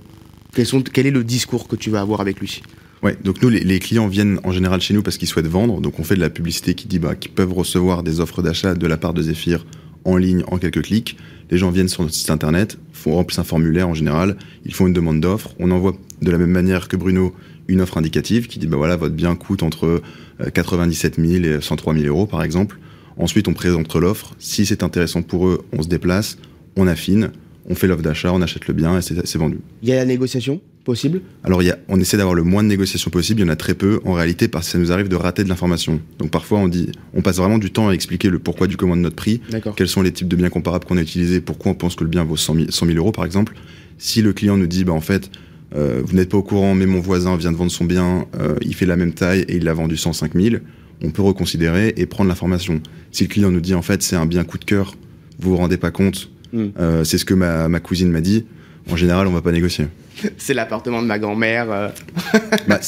[0.53, 2.61] Quel est le discours que tu vas avoir avec lui?
[3.03, 5.82] Ouais, donc nous, les, les clients viennent en général chez nous parce qu'ils souhaitent vendre.
[5.82, 8.73] Donc on fait de la publicité qui dit bah, qu'ils peuvent recevoir des offres d'achat
[8.73, 9.65] de la part de Zephyr
[10.06, 11.18] en ligne en quelques clics.
[11.51, 14.88] Les gens viennent sur notre site internet, font remplissent un formulaire en général, ils font
[14.88, 15.53] une demande d'offre.
[15.60, 17.34] On envoie de la même manière que Bruno
[17.68, 20.01] une offre indicative qui dit bah voilà votre bien coûte entre
[20.39, 22.78] euh, 97 000 et 103 000 euros par exemple.
[23.18, 24.36] Ensuite on présente l'offre.
[24.39, 26.38] Si c'est intéressant pour eux, on se déplace,
[26.76, 27.32] on affine,
[27.68, 29.60] on fait l'offre d'achat, on achète le bien et c'est vendu.
[29.82, 30.62] Il y a la négociation?
[30.86, 33.41] Possible Alors, il y a, on essaie d'avoir le moins de négociations possible.
[33.41, 35.43] Il y en a très peu, en réalité, parce que ça nous arrive de rater
[35.43, 35.99] de l'information.
[36.19, 38.95] Donc, parfois, on dit, on passe vraiment du temps à expliquer le pourquoi du comment
[38.95, 39.41] de notre prix,
[39.75, 42.09] quels sont les types de biens comparables qu'on a utilisés, pourquoi on pense que le
[42.09, 43.55] bien vaut 100 000, 100 000 euros, par exemple?
[43.97, 45.29] Si le client nous dit, bah, en fait,
[45.75, 48.55] euh, vous n'êtes pas au courant, mais mon voisin vient de vendre son bien, euh,
[48.61, 50.55] il fait la même taille et il l'a vendu 105 000,
[51.01, 52.81] on peut reconsidérer et prendre l'information.
[53.11, 54.95] Si le client nous dit, en fait, c'est un bien coup de cœur,
[55.39, 56.67] vous vous rendez pas compte, Hmm.
[56.79, 58.45] euh, c'est ce que ma, ma cousine m'a dit,
[58.89, 59.88] en général, on va pas négocier.
[60.38, 61.72] C'est l'appartement de ma grand-mère.
[61.72, 61.89] euh.
[62.68, 62.80] Bah,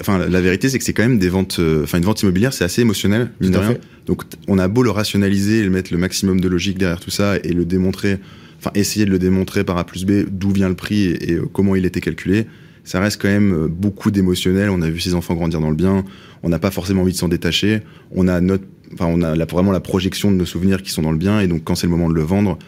[0.00, 1.56] enfin, la vérité, c'est que c'est quand même des ventes.
[1.58, 3.68] euh, Enfin, une vente immobilière, c'est assez émotionnel, mine de rien.
[3.72, 3.80] fait.
[4.06, 7.10] Donc, on a beau le rationaliser, et le mettre le maximum de logique derrière tout
[7.10, 8.18] ça et le démontrer.
[8.58, 11.34] Enfin, essayer de le démontrer par A plus B d'où vient le prix et, et,
[11.34, 12.46] euh, comment il était calculé.
[12.84, 14.70] Ça reste quand même beaucoup d'émotionnel.
[14.70, 16.04] On a vu ses enfants grandir dans le bien.
[16.42, 17.82] On n'a pas forcément envie de s'en détacher.
[18.12, 18.64] On a notre,
[18.94, 21.40] enfin, on a la- vraiment la projection de nos souvenirs qui sont dans le bien.
[21.40, 22.58] Et donc, quand c'est le moment de le vendre,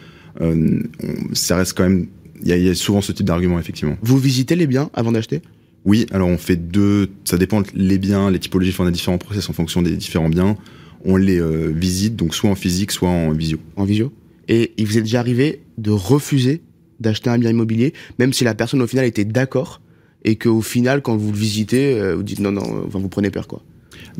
[0.41, 2.07] euh, on- ça reste quand même.
[2.43, 3.97] Il y, a- il y a souvent ce type d'argument, effectivement.
[4.01, 5.41] Vous visitez les biens avant d'acheter?
[5.85, 9.17] Oui, alors on fait deux, ça dépend les biens, les typologies, enfin, on a différents
[9.17, 10.57] process en fonction des différents biens.
[11.05, 13.57] On les euh, visite, donc soit en physique, soit en visio.
[13.75, 14.11] en visio
[14.47, 16.61] Et il vous est déjà arrivé de refuser
[16.99, 19.81] d'acheter un bien immobilier, même si la personne au final était d'accord
[20.23, 23.31] et qu'au final, quand vous le visitez, euh, vous dites non, non, enfin, vous prenez
[23.31, 23.63] peur quoi?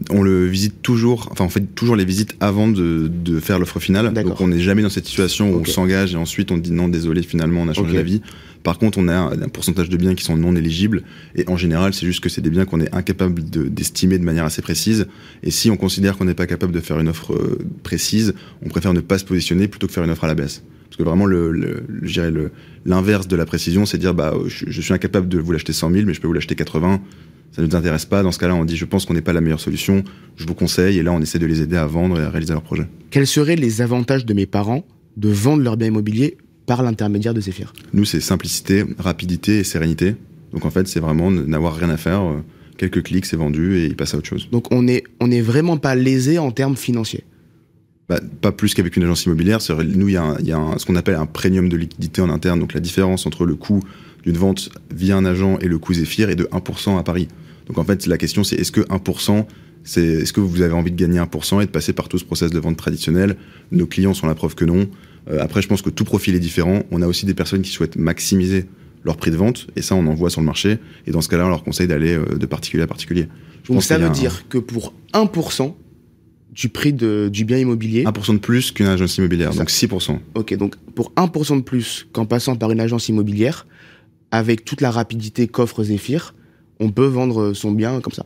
[0.10, 3.80] On le visite toujours, enfin on fait toujours les visites avant de, de faire l'offre
[3.80, 4.08] finale.
[4.24, 6.88] Donc on n'est jamais dans cette situation où on s'engage et ensuite on dit non,
[6.90, 8.22] désolé, finalement on a changé d'avis.
[8.64, 11.02] Par contre, on a un, pourcentage de biens qui sont non éligibles
[11.36, 14.24] et en général, c'est juste que c'est des biens qu'on est incapable de- d'estimer de
[14.24, 15.08] manière assez précise.
[15.44, 18.34] Et si on considère qu'on n'est pas capable de faire une offre euh, précise,
[18.64, 20.62] on préfère ne pas se positionner plutôt que faire une offre à la baisse.
[20.90, 22.52] Parce que vraiment, le, le, le-
[22.86, 25.90] l'inverse de la précision, c'est dire bah je, je suis incapable de vous l'acheter 100
[25.92, 27.02] 000, mais je peux vous l'acheter 80.
[27.52, 28.24] Ça ne nous intéresse pas.
[28.24, 30.04] Dans ce cas-là, on dit je pense qu'on n'est pas la meilleure solution.
[30.38, 30.98] Je vous conseille.
[31.00, 32.88] Et là, on essaie de les aider à vendre et à réaliser leur projet.
[33.10, 34.86] Quels seraient les avantages de mes parents
[35.18, 40.16] de vendre leur bien immobilier par l'intermédiaire de Zephyr Nous, c'est simplicité, rapidité et sérénité.
[40.54, 42.22] Donc en fait, c'est vraiment n'avoir rien à faire.
[42.22, 42.38] euh,
[42.78, 44.48] Quelques clics, c'est vendu et il passe à autre chose.
[44.52, 47.24] Donc on est, on est vraiment pas lésé en termes financiers.
[48.12, 49.60] Bah, pas plus qu'avec une agence immobilière.
[49.96, 51.78] Nous, il y a, un- il y a un- ce qu'on appelle un premium de
[51.78, 52.60] liquidité en interne.
[52.60, 53.82] Donc la différence entre le coût
[54.26, 57.30] d'une vente via un agent et le coût Zephyr est de 1% à Paris.
[57.68, 59.48] Donc en fait, la question, c'est est-ce que 1%,
[59.86, 62.26] c'est est-ce que vous avez envie de gagner 1% et de passer par tout ce
[62.26, 63.38] process de vente traditionnel?
[63.72, 64.90] Nos clients sont la preuve que non.
[65.30, 66.84] Euh, après, je pense que tout profil est différent.
[66.92, 68.66] On a aussi des personnes qui souhaitent maximiser
[69.06, 70.80] leur prix de vente, et ça, on en voit sur le marché.
[71.08, 73.28] Et dans ce cas-là, on leur conseille d'aller euh, de particulier à particulier.
[73.64, 75.76] Je Donc ça veut un- dire que pour 1%
[76.52, 80.20] du prix de, du bien immobilier, 1% de plus qu'une agence immobilière, donc 6%.
[80.36, 83.66] ok, donc pour 1% de plus qu'en passant par une agence immobilière,
[84.32, 86.34] avec toute la rapidité qu'offre Zephyr,
[86.80, 88.26] on peut vendre son bien comme ça,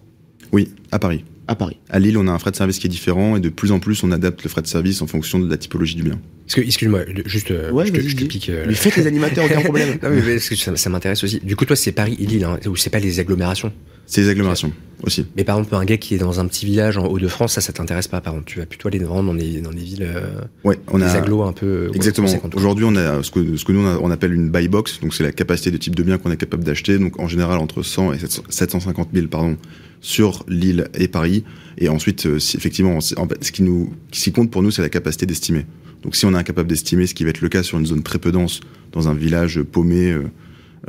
[0.51, 1.23] Oui, à Paris.
[1.47, 1.77] À Paris.
[1.89, 3.79] À Lille, on a un frais de service qui est différent et de plus en
[3.79, 6.19] plus, on adapte le frais de service en fonction de la typologie du bien.
[6.55, 8.49] Excuse-moi, juste, euh, Ouais, je, te, je te pique.
[8.49, 9.97] euh, Mais faites les animateurs, aucun problème.
[10.01, 11.39] Non, mais que ça, ça m'intéresse aussi.
[11.43, 13.71] Du coup, toi, c'est Paris et Lille, hein, ou c'est pas les agglomérations?
[14.07, 14.71] C'est les agglomérations
[15.01, 15.25] aussi.
[15.35, 17.73] Mais par exemple, un gars qui est dans un petit village en Haut-de-France, ça, ça
[17.73, 18.21] t'intéresse pas.
[18.21, 20.99] Par contre, tu vas plutôt aller vendre dans des, dans des villes, euh, Ouais, on
[20.99, 21.89] des a agglos un peu.
[21.95, 22.27] exactement.
[22.53, 24.99] Aujourd'hui, on a ce que, ce que nous on, a- on appelle une buy box,
[25.01, 26.99] donc c'est la capacité de type de bien qu'on est capable d'acheter.
[26.99, 29.57] Donc en général entre 100 et 700 750 000 pardon
[30.05, 31.43] sur Lille et Paris.
[31.79, 34.61] Et ensuite, euh, si, effectivement, c'est- en fait, ce qui nous, ce qui compte pour
[34.61, 35.65] nous, c'est la capacité d'estimer.
[36.03, 38.03] Donc si on est incapable d'estimer, ce qui va être le cas sur une zone
[38.03, 38.59] très peu dense,
[38.91, 40.23] dans un village paumé, euh,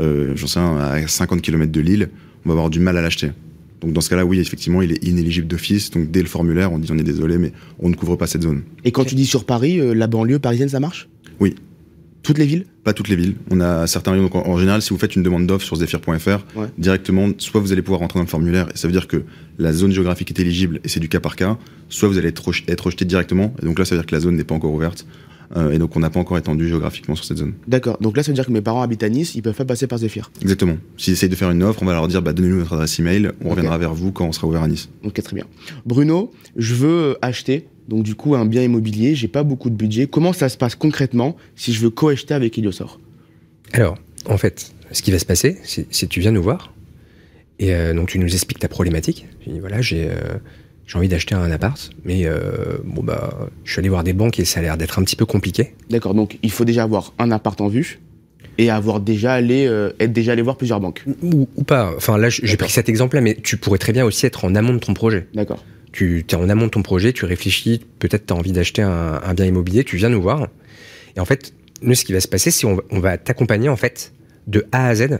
[0.00, 2.10] euh, j'en sais rien, à 50 km de Lille,
[2.44, 3.30] on va avoir du mal à l'acheter.
[3.80, 5.90] Donc dans ce cas-là, oui, effectivement, il est inéligible d'office.
[5.90, 8.42] Donc dès le formulaire, on dit on est désolé, mais on ne couvre pas cette
[8.42, 8.62] zone.
[8.84, 11.08] Et quand tu dis sur Paris, euh, la banlieue parisienne, ça marche?
[11.40, 11.54] Oui.
[12.26, 13.36] Toutes les villes Pas toutes les villes.
[13.52, 14.24] On a certains rayons.
[14.24, 16.66] Donc en, en général, si vous faites une demande d'offre sur zephyr.fr, Ouais.
[16.76, 19.22] directement, soit vous allez pouvoir rentrer dans le formulaire, et ça veut dire que
[19.58, 21.56] la zone géographique est éligible, et c'est du cas par cas,
[21.88, 24.14] soit vous allez être, reje- être rejeté directement, et donc là, ça veut dire que
[24.14, 25.06] la zone n'est pas encore ouverte,
[25.54, 27.52] euh, et donc on n'a pas encore étendu géographiquement sur cette zone.
[27.68, 27.98] D'accord.
[28.00, 29.86] Donc là, ça veut dire que mes parents habitent à Nice, ils peuvent pas passer
[29.86, 30.30] par Zephyr.
[30.42, 30.76] Exactement.
[30.96, 33.30] S'ils essayent de faire une offre, on va leur dire, bah, donnez-nous notre adresse email,
[33.42, 33.50] on Ok.
[33.56, 34.88] reviendra vers vous quand on sera ouvert à Nice.
[35.04, 35.44] Ok, très bien.
[35.84, 39.76] Bruno, je veux euh, acheter, donc du coup, un bien immobilier, j'ai pas beaucoup de
[39.76, 40.06] budget.
[40.06, 42.98] Comment ça se passe concrètement si je veux co-acheter avec Iliosor
[43.72, 46.72] Alors, en fait, ce qui va se passer, c'est c'est que tu viens nous voir
[47.58, 49.26] et euh, donc tu nous expliques ta problématique.
[49.40, 50.14] Tu dis voilà, j'ai euh,
[50.86, 54.38] j'ai envie d'acheter un appart, mais euh, bon bah, je suis allé voir des banques
[54.38, 55.74] et ça a l'air d'être un petit peu compliqué.
[55.90, 57.98] D'accord, donc il faut déjà avoir un appart en vue.
[58.58, 61.04] et avoir déjà allé, euh, être déjà allé voir plusieurs banques.
[61.22, 61.92] Ou, ou pas.
[61.96, 64.72] Enfin là, j'ai pris cet exemple-là, mais tu pourrais très bien aussi être en amont
[64.74, 65.26] de ton projet.
[65.34, 65.62] D'accord.
[65.92, 69.20] Tu es en amont de ton projet, tu réfléchis, peut-être tu as envie d'acheter un,
[69.22, 70.48] un bien immobilier, tu viens nous voir.
[71.16, 73.68] Et en fait, nous, ce qui va se passer, c'est on, va- on va t'accompagner
[73.68, 74.12] en fait
[74.46, 75.18] de A à Z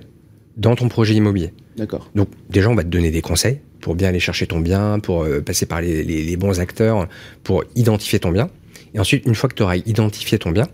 [0.57, 1.53] dans ton projet immobilier.
[1.77, 2.11] D'accord.
[2.15, 5.25] Donc déjà, on va te donner des conseils pour bien aller chercher ton bien, pour
[5.25, 7.07] euh, passer par les, les- les bons acteurs,
[7.45, 8.49] pour identifier ton bien.
[8.95, 10.67] Et ensuite, une fois que tu auras identifié ton bien,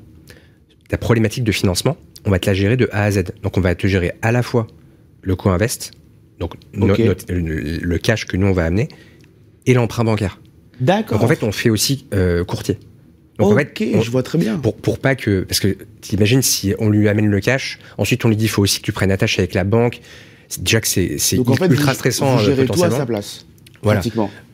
[0.89, 3.25] ta problématique de financement, on va te la gérer de A à Z.
[3.43, 4.67] Donc on va te gérer à la fois
[5.23, 5.91] le co-invest,
[6.39, 6.87] donc no-
[7.83, 8.89] le cash que nous on va amener,
[9.67, 10.41] et l'emprunt bancaire.
[10.81, 11.19] D'accord.
[11.19, 12.79] Donc en fait, on fait aussi euh, courtier.
[13.39, 14.59] Donc en ok, fait, on- je vois très bien.
[14.59, 15.41] pour, pour pas que.
[15.43, 18.63] Parce que t'imagines si on lui amène le cash, ensuite on lui dit il faut
[18.63, 20.01] aussi que tu prennes attache avec la banque.
[20.49, 23.47] C'est déjà que c'est en fait, ultra stressant vous gérez tout à sa place.
[23.85, 24.01] Voilà.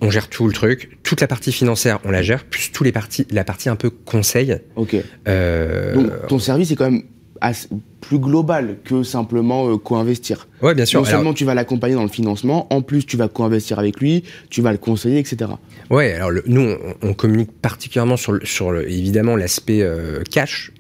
[0.01, 2.93] On gère tout le truc, toute la partie financière on la gère, plus tous les
[2.93, 4.57] parties, la partie un peu conseil.
[4.77, 4.97] Ok.
[5.27, 7.03] Euh, Donc ton service est quand même
[7.41, 7.69] assez-
[8.09, 10.49] plus global que simplement euh, co-investir.
[10.63, 11.01] ouais, bien sûr.
[11.01, 14.01] Non Alors, seulement tu vas l'accompagner dans le financement, en plus tu vas co-investir avec
[14.01, 15.51] lui, tu vas le conseiller, etc.
[15.91, 20.23] ouais, alors le- nous on, on communique particulièrement sur, le, sur le, évidemment l'aspect euh,
[20.31, 20.73] cash.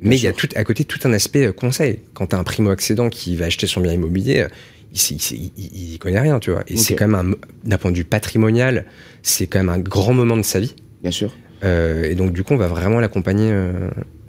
[0.00, 2.00] Mais il y a tout, à côté tout un aspect euh, conseil.
[2.14, 4.46] Quand tu as un primo-accédant qui va acheter son bien immobilier,
[4.92, 5.52] il,
[5.92, 6.64] il connaît rien, tu vois.
[6.66, 8.84] Et c'est quand même, un- d'un point de vue patrimonial,
[9.22, 10.74] c'est quand même un grand moment de sa vie.
[11.02, 11.32] Bien sûr.
[11.64, 13.72] Euh, et donc, du coup, on va vraiment l'accompagner euh,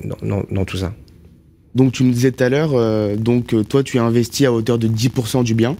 [0.03, 0.93] dans, dans- dans tout ça.
[1.75, 4.53] Donc tu me disais tout à l'heure, euh, donc euh, toi tu as investi à
[4.53, 5.75] hauteur de 10% du bien.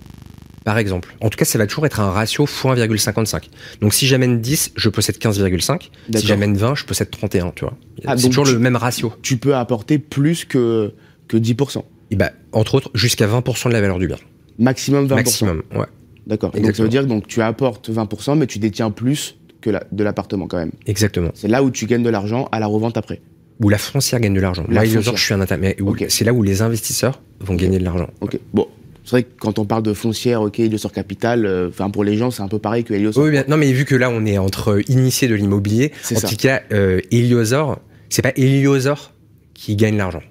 [0.64, 1.14] Par exemple.
[1.20, 3.50] En tout cas, ça va toujours être un ratio x 1,55.
[3.82, 5.90] Donc, si j'amène 10, je possède 15,5.
[6.16, 7.74] Si j'amène 20, je possède 31, tu vois.
[8.06, 9.12] Ah, c'est toujours tu- le même ratio.
[9.22, 10.94] Tu peux apporter plus que,
[11.28, 11.84] que 10%.
[12.12, 14.16] Et bah, entre autres, jusqu'à 20% de la valeur du bien.
[14.58, 15.16] Maximum 20%.
[15.16, 15.86] Maximum, ouais.
[16.28, 16.52] D'accord.
[16.52, 20.04] Donc ça veut dire donc tu apportes 20%, mais tu détiens plus que la, de
[20.04, 20.72] l'appartement quand même.
[20.88, 21.32] Exactement.
[21.34, 23.22] C'est là où tu gagnes de l'argent à la revente après.
[23.64, 24.66] Où la foncière gagne de l'argent.
[24.66, 25.16] Foncière.
[25.16, 25.78] je suis un intermédiaire.
[26.10, 28.10] C'est là où les investisseurs vont gagner de l'argent.
[28.22, 28.38] Ok.
[28.54, 28.68] Bon,
[29.04, 32.18] c'est vrai que quand on parle de foncière, ok, Heliosor Capital, euh, enfin pour les
[32.18, 33.24] gens c'est un peu pareil que Heliosor.
[33.24, 33.44] Oui, bien.
[33.48, 36.28] Non, mais vu que là, on est entre initiés de l'immobilier, C'est en ça.
[36.30, 39.14] tout cas, euh, Heliosor, c'est pas Heliosor
[39.54, 40.24] qui gagne l'argent.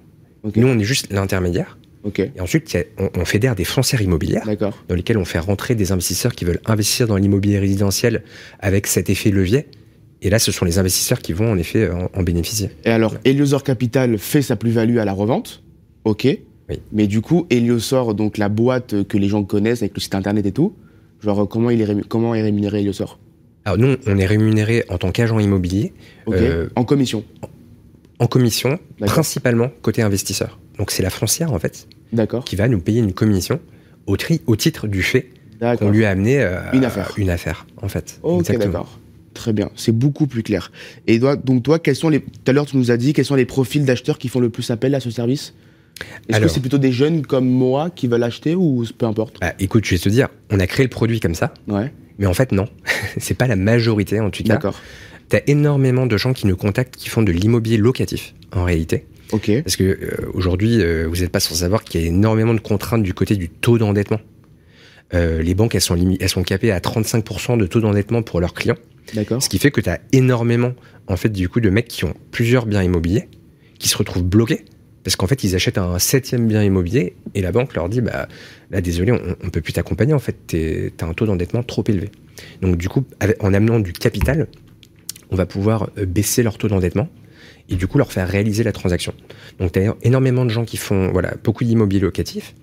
[0.55, 1.77] Nous, on est juste l'intermédiaire.
[2.03, 2.19] Ok.
[2.19, 4.45] Et ensuite, a- on, on fédère des foncières immobilières
[4.89, 8.23] dans lesquelles on fait rentrer des investisseurs qui veulent investir dans l'immobilier résidentiel
[8.59, 9.67] avec cet effet levier.
[10.23, 12.69] Et là, ce sont les investisseurs qui vont en effet en, en bénéficier.
[12.85, 15.61] Et alors, Heliosor Capital fait sa plus-value à la revente.
[16.05, 16.23] Ok.
[16.69, 16.79] Oui.
[16.93, 20.45] Mais du coup, Heliosor, donc la boîte que les gens connaissent avec le site internet
[20.45, 20.73] et tout,
[21.21, 23.19] genre comment il est, comment est rémunéré Heliosor?
[23.65, 25.93] Alors nous, on est rémunéré en tant qu'agent immobilier
[26.25, 26.35] Ok.
[26.35, 27.23] Euh, en commission.
[28.19, 30.57] en commission, principalement côté investisseur.
[30.77, 32.45] Donc c'est la foncière en fait D'accord.
[32.45, 33.59] qui va nous payer une commission
[34.07, 35.29] au, tri, au titre du fait
[35.79, 37.13] qu'on lui a amené euh, Une affaire.
[37.17, 38.19] Une affaire, en fait.
[38.23, 38.99] Ok, d'accord.
[39.33, 39.69] Très bien.
[39.75, 40.71] C'est beaucoup plus clair.
[41.07, 43.25] Et toi, donc toi, quels sont les, tout à l'heure tu nous as dit, quels
[43.25, 45.53] sont les profils d'acheteurs qui font le plus appel à ce service?
[46.27, 49.37] Est-ce que c'est plutôt des jeunes comme moi qui veulent acheter ou peu importe?
[49.41, 51.91] Bah, écoute, je vais te dire, on a créé le produit comme ça, Ouais.
[52.17, 52.67] mais en fait non,
[53.17, 54.53] c'est pas la majorité en tout cas.
[54.55, 54.79] D'accord.
[55.29, 59.51] T'as énormément de gens qui nous contactent qui font de l'immobilier locatif en réalité, Ok.
[59.63, 62.59] parce que euh, aujourd'hui, euh, vous n'êtes pas sans savoir qu'il y a énormément de
[62.59, 64.19] contraintes du côté du taux d'endettement.
[65.13, 68.53] Euh, les banques, elles sont, elles sont capées à 35% de taux d'endettement pour leurs
[68.55, 68.77] clients.
[69.39, 70.73] Ce qui fait que tu as énormément,
[71.07, 73.27] en fait, du coup, de mecs qui ont plusieurs biens immobiliers,
[73.79, 74.63] qui se retrouvent bloqués,
[75.03, 78.27] parce qu'en fait, ils achètent un septième bien immobilier, et la banque leur dit, bah,
[78.71, 81.83] là, désolé, on, on peut plus t'accompagner, en fait, t'es- t'as un taux d'endettement trop
[81.87, 82.09] élevé.
[82.61, 83.03] Donc, du coup,
[83.41, 84.47] en amenant du capital,
[85.29, 87.09] on va pouvoir euh, baisser leur taux d'endettement,
[87.69, 89.13] et du coup, leur faire réaliser la transaction.
[89.59, 92.55] Donc, tu as énormément de gens qui font, voilà, beaucoup d'immobilier locatif.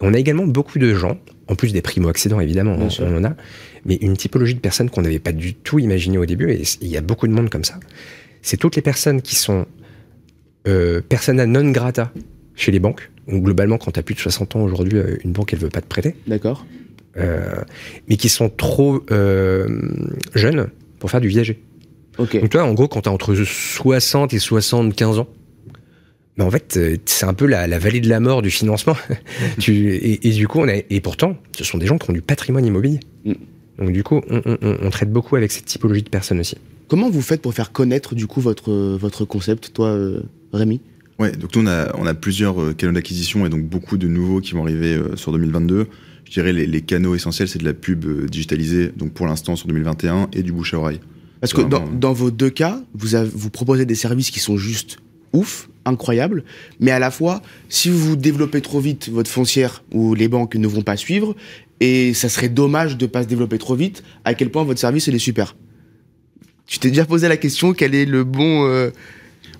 [0.00, 1.18] On a également beaucoup de gens,
[1.52, 3.34] en plus des primo-accédants, évidemment, on, en a,
[3.84, 6.88] mais une typologie de personnes qu'on n'avait pas du tout imaginé au début, et il
[6.88, 7.78] y a beaucoup de monde comme ça.
[8.40, 9.66] C'est toutes les personnes qui sont
[10.66, 12.12] euh, persona non grata
[12.54, 13.10] chez les banques.
[13.28, 15.68] Donc globalement, quand tu as plus de 60 ans aujourd'hui, euh, une banque, elle veut
[15.68, 16.14] pas te prêter.
[16.26, 16.66] D'accord.
[17.18, 17.62] Euh,
[18.08, 19.68] mais qui sont trop euh,
[20.34, 21.62] jeunes pour faire du viager.
[22.18, 25.28] Donc toi, en gros, quand tu as entre 60 et 75 ans,
[26.38, 28.96] ben en fait, euh, c'est un peu la, la vallée de la mort du financement.
[29.58, 32.14] tu, et, et du coup, on a, et pourtant, ce sont des gens qui ont
[32.14, 33.00] du patrimoine immobilier.
[33.24, 33.32] Mm.
[33.78, 36.56] Donc du coup, on, on- on- on traite beaucoup avec cette typologie de personnes aussi.
[36.88, 40.20] Comment vous faites pour faire connaître du coup votre votre concept, toi, euh,
[40.52, 40.80] Rémi?
[41.18, 44.08] Ouais, donc nous on a, on a plusieurs euh, canaux d'acquisition et donc beaucoup de
[44.08, 45.86] nouveaux qui vont arriver sur 2022.
[46.24, 49.68] Je dirais les, les canaux essentiels, c'est de la pub digitalisée, donc pour l'instant sur
[49.68, 51.00] 2021, et du bouche à oreille.
[51.40, 54.98] Parce que dans, vos deux cas, vous, avez- vous proposez des services qui sont juste
[55.32, 56.44] ouf, incroyables,
[56.80, 60.66] mais à la fois, si vous développez trop vite votre foncière ou les banques ne
[60.66, 61.34] vont pas suivre,
[61.80, 65.08] et ça serait dommage de pas se développer trop vite, à quel point votre service
[65.08, 65.56] est super.
[66.66, 68.90] Tu t'es déjà posé la question quel est le bon, euh,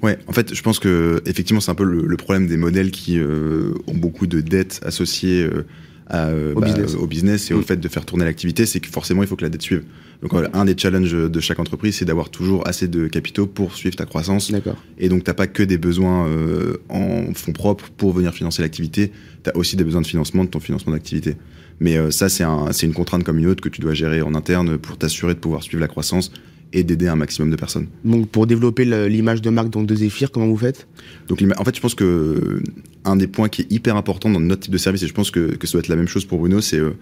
[0.02, 2.90] Ouais, en fait, je pense que effectivement, c'est un peu le, le, problème des modèles
[2.90, 5.64] qui euh, ont beaucoup de dettes associées euh,
[6.12, 6.94] à, euh, Au bah, business.
[6.94, 7.64] au business et au Mm.
[7.64, 9.82] fait de faire tourner l'activité, c'est que forcément, il faut que la dette suive.
[10.22, 13.96] Donc, un des challenges de chaque entreprise, c'est d'avoir toujours assez de capitaux pour suivre
[13.96, 14.52] ta croissance.
[14.52, 14.76] D'accord.
[14.98, 19.10] Et donc, t'as pas que des besoins euh, en fonds propres pour venir financer l'activité,
[19.42, 21.36] tu as aussi des besoins de financement de ton financement d'activité.
[21.80, 24.22] Mais euh, ça, c'est un, c'est une contrainte comme une autre que tu dois gérer
[24.22, 26.30] en interne pour t'assurer de pouvoir suivre la croissance
[26.72, 27.86] et d'aider un maximum de personnes.
[28.04, 30.86] Donc pour développer l'image de marque donc de Zephyr, comment vous faites?
[31.28, 32.62] Donc, en fait, je pense que euh,
[33.04, 35.30] un des points qui est hyper important dans notre type de service, et je pense
[35.30, 36.92] que, que ça doit être la même chose pour Bruno, c'est euh,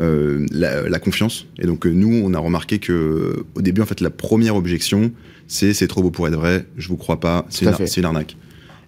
[0.00, 1.46] euh, la, la confiance.
[1.58, 5.12] Et donc, nous, on a remarqué que au début, en fait, la première objection,
[5.46, 8.36] c'est c'est trop beau pour être vrai, je vous crois pas, une, c'est une arnaque.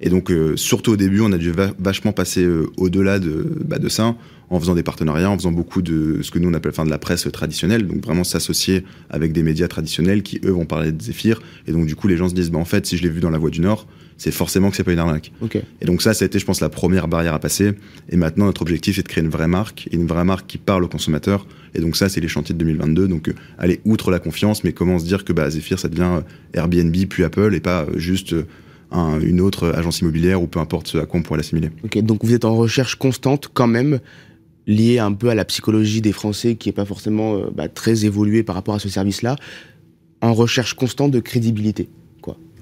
[0.01, 3.57] Et donc, euh, surtout au début, on a dû va- vachement passer euh, au-delà de,
[3.64, 4.14] bah, de ça,
[4.51, 6.90] en faisant des partenariats, en faisant beaucoup de ce que nous on appelle enfin, de
[6.90, 11.01] la presse traditionnelle, donc vraiment s'associer avec des médias traditionnels qui, eux, vont parler de
[11.03, 11.40] Zephyr.
[11.66, 13.20] Et donc, du coup, les gens se disent, bah, en fait, si je l'ai vu
[13.20, 13.86] dans la Voix du Nord,
[14.16, 15.32] c'est forcément que c'est pas une arnaque.
[15.80, 17.72] Et donc ça, ça a été, je pense, la première barrière à passer.
[18.11, 20.59] Et maintenant, notre objectif, c'est de créer une vraie marque, et une vraie marque qui
[20.59, 21.47] parle aux consommateurs.
[21.74, 23.09] Et donc ça, c'est les chantiers de 2022.
[23.09, 26.20] Donc, euh, aller outre la confiance, mais comment se dire que bah, Zephyr, ça devient
[26.53, 28.36] Airbnb puis Apple, et pas juste
[28.91, 31.70] un- une autre agence immobilière ou peu importe ce à quoi on pourrait l'assimiler.
[31.85, 31.99] Ok.
[31.99, 34.01] Donc vous êtes en recherche constante quand même
[34.66, 38.05] liée un peu à la psychologie des Français qui est pas forcément euh, bah, très
[38.07, 39.37] évoluée par rapport à ce service-là,
[40.22, 41.89] en recherche constante de crédibilité.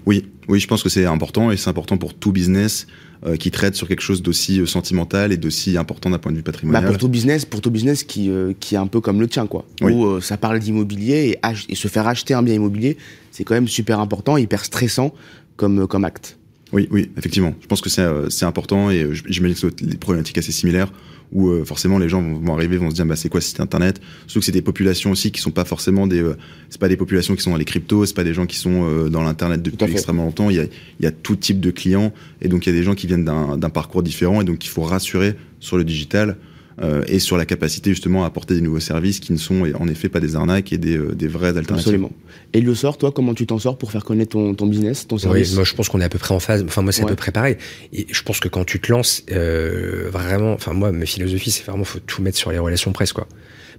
[0.05, 2.89] Oui, oui, je pense que c'est important, et c'est important pour tout business
[3.25, 6.39] euh, qui traite sur quelque chose d'aussi euh, sentimental et d'aussi important d'un point de
[6.39, 6.85] vue Bah, patrimonial.
[6.89, 9.47] pour tout business, pour tout business qui, euh, qui est un peu comme le tien,
[9.47, 9.65] quoi.
[9.81, 9.93] Oui.
[9.93, 12.97] Où euh, ça parle d'immobilier et, et se faire acheter un bien immobilier,
[13.31, 15.15] c'est quand même super important, hyper stressant
[15.63, 16.39] comme, comme acte.
[16.73, 17.55] Oui, oui, effectivement.
[17.61, 20.51] Je pense que c'est euh, c'est important et euh, j'imagine que être des problématiques assez
[20.51, 20.91] similaires
[21.31, 23.49] où euh, forcément les gens vont, vont arriver, vont se dire bah c'est quoi ce
[23.49, 24.01] site internet?
[24.27, 26.37] Surtout que c'est des populations aussi qui sont pas forcément des, euh,
[26.69, 28.85] c'est pas des populations qui sont dans les cryptos, c'est pas des gens qui sont
[28.85, 30.51] euh, dans l'internet depuis extrêmement longtemps.
[30.51, 32.79] Il y a, il y a tout type de clients et donc il y a
[32.79, 35.85] des gens qui viennent d'un d'un parcours différent et donc il faut rassurer sur le
[35.85, 36.37] digital.
[36.81, 39.89] Euh, et sur la capacité justement à apporter des nouveaux services qui ne sont en
[39.89, 41.79] effet pas des arnaques et des, euh, des vraies alternatives.
[41.79, 42.11] Absolument.
[42.55, 45.17] Et le sort, toi, comment tu t'en sors pour faire connaître ton, ton business, ton
[45.17, 46.63] Oui, service moi je pense qu'on est à peu près en phase.
[46.65, 47.09] Enfin moi c'est Ouais.
[47.09, 47.57] à peu près pareil.
[47.93, 51.65] Et je pense que quand tu te lances, euh, vraiment, enfin moi ma philosophie c'est
[51.65, 53.27] vraiment faut tout mettre sur les relations presse quoi.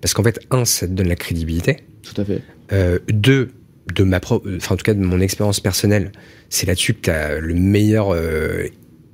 [0.02, 1.78] Parce qu'en fait un ça te donne la crédibilité.
[2.04, 2.41] Tout à fait.
[2.72, 3.50] Euh, deux
[3.96, 6.12] de ma propre, enfin en tout cas de mon expérience personnelle,
[6.50, 8.66] c'est là-dessus que tu as le meilleur euh,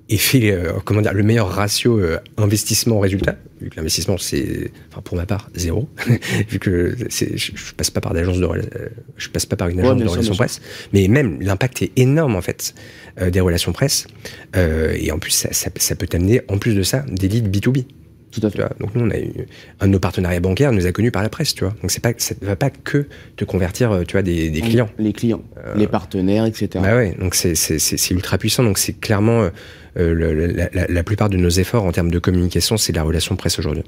[0.09, 3.35] effet, euh, comment dire, le meilleur ratio euh, investissement-résultat.
[3.61, 5.89] Vu que l'investissement c'est, enfin pour ma part zéro,
[6.49, 9.67] vu que c'est, je, je passe pas par d'agence de, euh, je passe pas par
[9.67, 10.61] une agence de relations presse,
[10.93, 12.73] mais même l'impact est énorme en fait
[13.21, 14.07] euh, des relations presse.
[14.55, 17.49] Euh, et en plus ça, ça, ça peut t'amener en plus de ça des leads
[17.49, 17.85] B2B.
[18.31, 18.63] Tout à Tu fait.
[18.63, 18.71] vois.
[18.79, 19.31] Donc nous, on a eu
[19.79, 21.73] un de nos partenariats bancaires nous a connus par la presse, tu vois.
[21.81, 24.61] Donc c'est pas, ça ne va pas que te convertir, euh, tu vois, des, des
[24.61, 24.89] clients.
[24.99, 25.41] Les clients,
[25.75, 26.67] les partenaires, etc.
[26.75, 28.63] Bah ouais, donc c'est c'est c'est c'est ultra puissant.
[28.63, 29.49] Donc c'est clairement euh,
[29.97, 33.01] euh, le- la, la, la plupart de nos efforts en termes de communication, c'est la
[33.03, 33.83] relation presse aujourd'hui.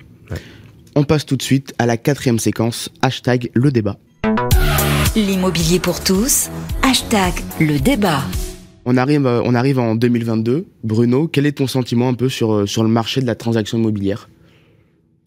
[0.95, 3.97] On passe tout de suite à la quatrième séquence, hashtag le débat.
[5.15, 6.49] L'immobilier pour tous,
[6.83, 8.23] hashtag le débat.
[8.85, 10.65] On arrive, euh, on arrive en 2022.
[10.83, 13.77] Bruno, quel est ton sentiment un peu sur, euh, sur le marché de la transaction
[13.77, 14.29] immobilière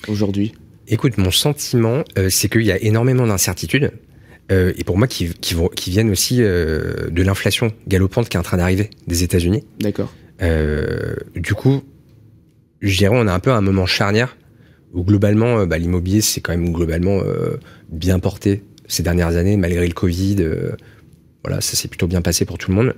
[0.09, 0.55] aujourd'hui?
[0.87, 3.93] Écoute, mon sentiment, euh, c'est qu'il y a énormément d'incertitudes.
[4.53, 8.43] euh, et pour moi, qui, qui, viennent aussi euh, de l'inflation galopante qui est en
[8.43, 9.65] train d'arriver des États-Unis.
[9.81, 10.13] D'accord.
[11.35, 11.83] Du coup,
[12.81, 14.37] je dirais on a un peu un moment charnière
[14.93, 17.23] où globalement, bah, l'immobilier c'est quand même globalement
[17.89, 20.37] bien porté ces dernières années malgré le Covid.
[21.43, 22.95] voilà, ça s'est plutôt bien passé pour tout le monde.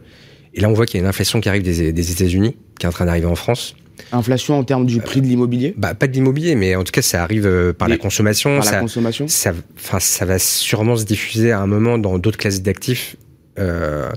[0.56, 2.86] Et là, on voit qu'il y a une inflation qui arrive des, des États-Unis, qui
[2.86, 3.76] est en train d'arriver en France.
[4.12, 5.74] Inflation en termes du prix de l'immobilier?
[5.76, 8.56] Bah, pas de l'immobilier, mais en tout cas, ça arrive euh, par la consommation.
[8.56, 9.52] par la ça, consommation ça,
[9.98, 13.16] ça va sûrement se diffuser à un moment dans d'autres classes d'actifs,
[13.58, 14.10] euh,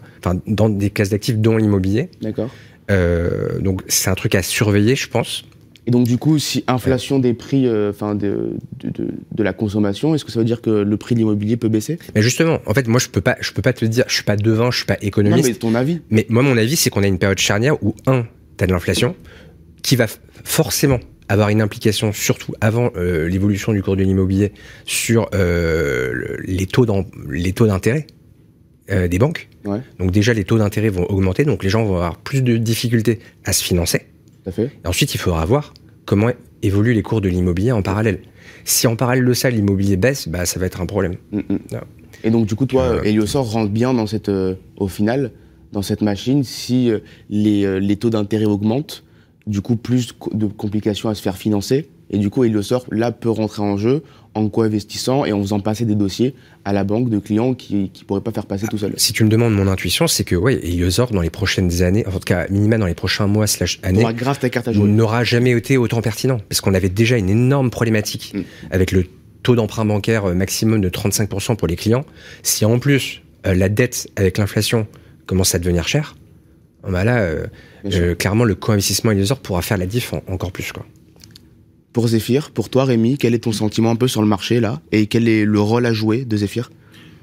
[0.48, 2.10] dans des classes d'actifs dont l'immobilier.
[2.22, 2.50] D'accord.
[2.90, 5.44] Euh, donc, c'est un truc à surveiller, je pense.
[5.90, 9.54] Et donc du coup, si inflation des prix, euh, enfin de, de, de, de la
[9.54, 11.98] consommation, est-ce que ça veut dire que le prix de l'immobilier peut baisser?
[12.14, 14.04] Mais justement, en fait, moi, je peux pas, je peux pas te le dire.
[14.08, 15.50] Je suis pas devin, je suis pas Non, économiste.
[15.50, 16.02] mais ton avis.
[16.12, 16.28] mais...
[16.30, 19.16] moi, mon avis, c'est qu'on a une période charnière où un, t'as de l'inflation
[19.82, 20.06] qui va
[20.44, 24.52] forcément avoir une implication, surtout avant euh, l'évolution du cours de l'immobilier,
[24.86, 28.06] sur euh, le- les taux d'en- les taux d'intérêt
[28.92, 29.50] euh, des banques.
[29.66, 32.58] Ouais, Donc déjà, les taux d'intérêt vont augmenter, donc les gens vont avoir plus de
[32.58, 34.04] difficultés à se financer.
[34.44, 34.70] tout à fait.
[34.84, 35.74] Et ensuite, il faudra voir
[36.10, 36.32] comment
[36.64, 38.22] évoluent les cours de l'immobilier en parallèle.
[38.66, 41.18] Si en parallèle de ça, l'immobilier baisse, bah, ça va être un problème.
[41.32, 41.60] Mm, mm.
[41.72, 41.80] Non.
[42.24, 45.32] Et donc du coup, toi, Euh, Eliosor rentre bien dans cette, euh, au final,
[45.72, 46.44] dans cette machine.
[46.44, 46.98] Si euh,
[47.30, 49.04] les, euh, les taux d'intérêt augmentent,
[49.46, 51.88] du coup, plus de complications à se faire financer.
[52.10, 54.02] Et du coup, Eliosor, là, peut rentrer en jeu
[54.40, 56.34] en co-investissant et en faisant passer des dossiers
[56.66, 58.94] à la banque de clients qui ne pourraient pas faire passer tout seul.
[58.98, 62.12] Si tu me demandes mon intuition, c'est que ouais, Eliosor, dans les prochaines années, en
[62.12, 64.04] tout cas minima dans les prochains mois slash années,
[64.88, 66.40] n'aura jamais été autant pertinent.
[66.50, 68.42] Parce qu'on avait déjà une énorme problématique mm.
[68.72, 69.06] avec le
[69.44, 72.06] taux d'emprunt bancaire euh, maximum de 35% pour les clients.
[72.44, 74.88] Si en plus euh, la dette avec l'inflation
[75.26, 76.16] commence à devenir chère,
[76.88, 80.72] bah là, euh, clairement, le co-investissement Eliosor pourra faire la diff encore plus.
[80.72, 80.86] Quoi.
[81.94, 84.82] Pour Zephyr, pour toi Rémi, quel est ton sentiment un peu sur le marché là?
[84.92, 86.70] Et quel est le rôle à jouer de Zephyr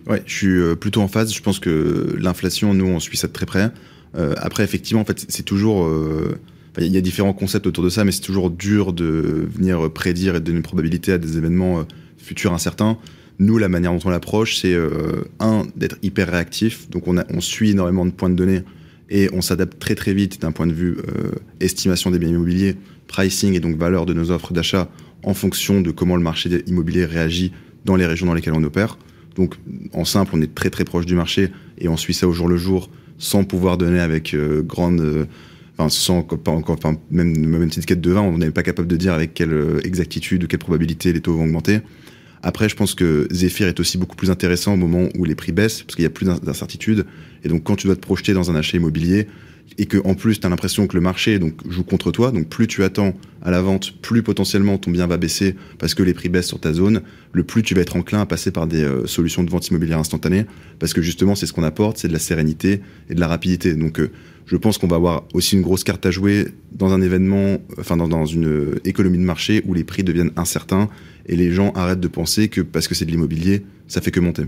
[0.06, 1.34] Ouais, je suis euh, plutôt en phase.
[1.34, 3.70] Je pense que l'inflation, nous, on suit ça de très près.
[4.16, 5.84] Euh, après, effectivement, en fait, c'est toujours.
[5.84, 6.38] Euh,
[6.78, 10.36] il y a différents concepts autour de ça, mais c'est toujours dur de venir prédire
[10.36, 11.86] et de donner une probabilité à des événements
[12.18, 12.98] futurs incertains.
[13.38, 14.76] Nous, la manière dont on l'approche, c'est
[15.40, 16.90] un d'être hyper réactif.
[16.90, 18.60] Donc, on, suit énormément de points de données
[19.10, 20.96] et on s'adapte très très vite d'un point de vue
[21.60, 22.76] estimation des biens immobiliers
[23.06, 24.88] pricing et donc valeur de nos offres d'achat
[25.22, 27.52] en fonction de comment le marché immobilier réagit
[27.84, 28.98] dans les régions dans lesquelles on opère.
[29.36, 29.54] Donc,
[29.92, 32.48] en simple, on est très très proche du marché et on suit ça au jour
[32.48, 35.00] le jour sans pouvoir donner avec euh, grande.
[35.00, 35.24] Euh,
[35.78, 38.62] enfin, sans pas encore, enfin, même, même une petite quête de vin, on n'est pas
[38.62, 41.80] capable de dire avec quelle euh, exactitude ou quelle probabilité les taux vont augmenter.
[42.46, 45.50] Après, je pense que Zephyr est aussi beaucoup plus intéressant au moment où les prix
[45.50, 47.04] baissent, parce qu'il y a plus d'incertitude.
[47.42, 49.26] Et donc, quand tu dois te projeter dans un achat immobilier,
[49.78, 52.30] et que en plus tu as l'impression que le marché donc joue contre toi.
[52.30, 56.02] Donc plus tu attends à la vente plus potentiellement ton bien va baisser parce que
[56.02, 57.02] les prix baissent sur ta zone.
[57.32, 59.98] Le plus tu vas être enclin à passer par des euh, solutions de vente immobilière
[59.98, 60.46] instantanée
[60.78, 63.74] parce que justement c'est ce qu'on apporte c'est de la sérénité et de la rapidité.
[63.74, 64.10] Donc euh,
[64.46, 67.96] je pense qu'on va avoir aussi une grosse carte à jouer dans un événement enfin
[67.96, 70.88] dans, dans une économie de marché où les prix deviennent incertains
[71.26, 74.20] et les gens arrêtent de penser que parce que c'est de l'immobilier ça fait que
[74.20, 74.44] monter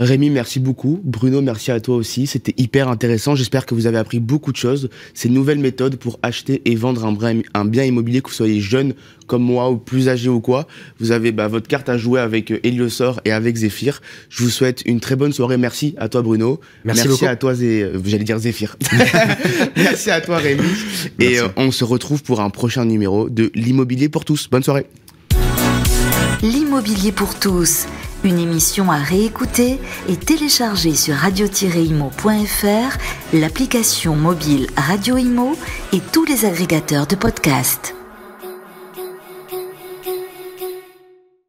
[0.00, 1.00] Rémi, merci beaucoup.
[1.04, 2.26] Bruno, merci à toi aussi.
[2.26, 3.36] C'était hyper intéressant.
[3.36, 4.88] J'espère que vous avez appris beaucoup de choses.
[5.14, 8.94] Ces nouvelles méthodes pour acheter et vendre un bien, immobilier, que vous soyez jeune
[9.28, 10.66] comme moi ou plus âgé ou quoi.
[10.98, 14.02] Vous avez bah, votre carte à jouer avec euh, Eliosor et avec Zephyr.
[14.28, 15.56] Je vous souhaite une très bonne soirée.
[15.56, 16.60] Merci à toi Bruno.
[16.84, 17.82] Merci, à toi, Zé...
[17.82, 18.76] Euh, j'allais dire Zephyr.
[19.76, 20.62] merci à toi Rémi.
[21.20, 24.48] Et euh, on se retrouve pour un prochain numéro de l'immobilier pour tous.
[24.50, 24.86] Bonne soirée.
[26.42, 27.86] L'immobilier pour tous
[28.24, 32.98] une émission à réécouter et télécharger sur radio-imo.fr,
[33.32, 35.56] l'application mobile Radio Imo
[35.92, 37.94] et tous les agrégateurs de podcasts.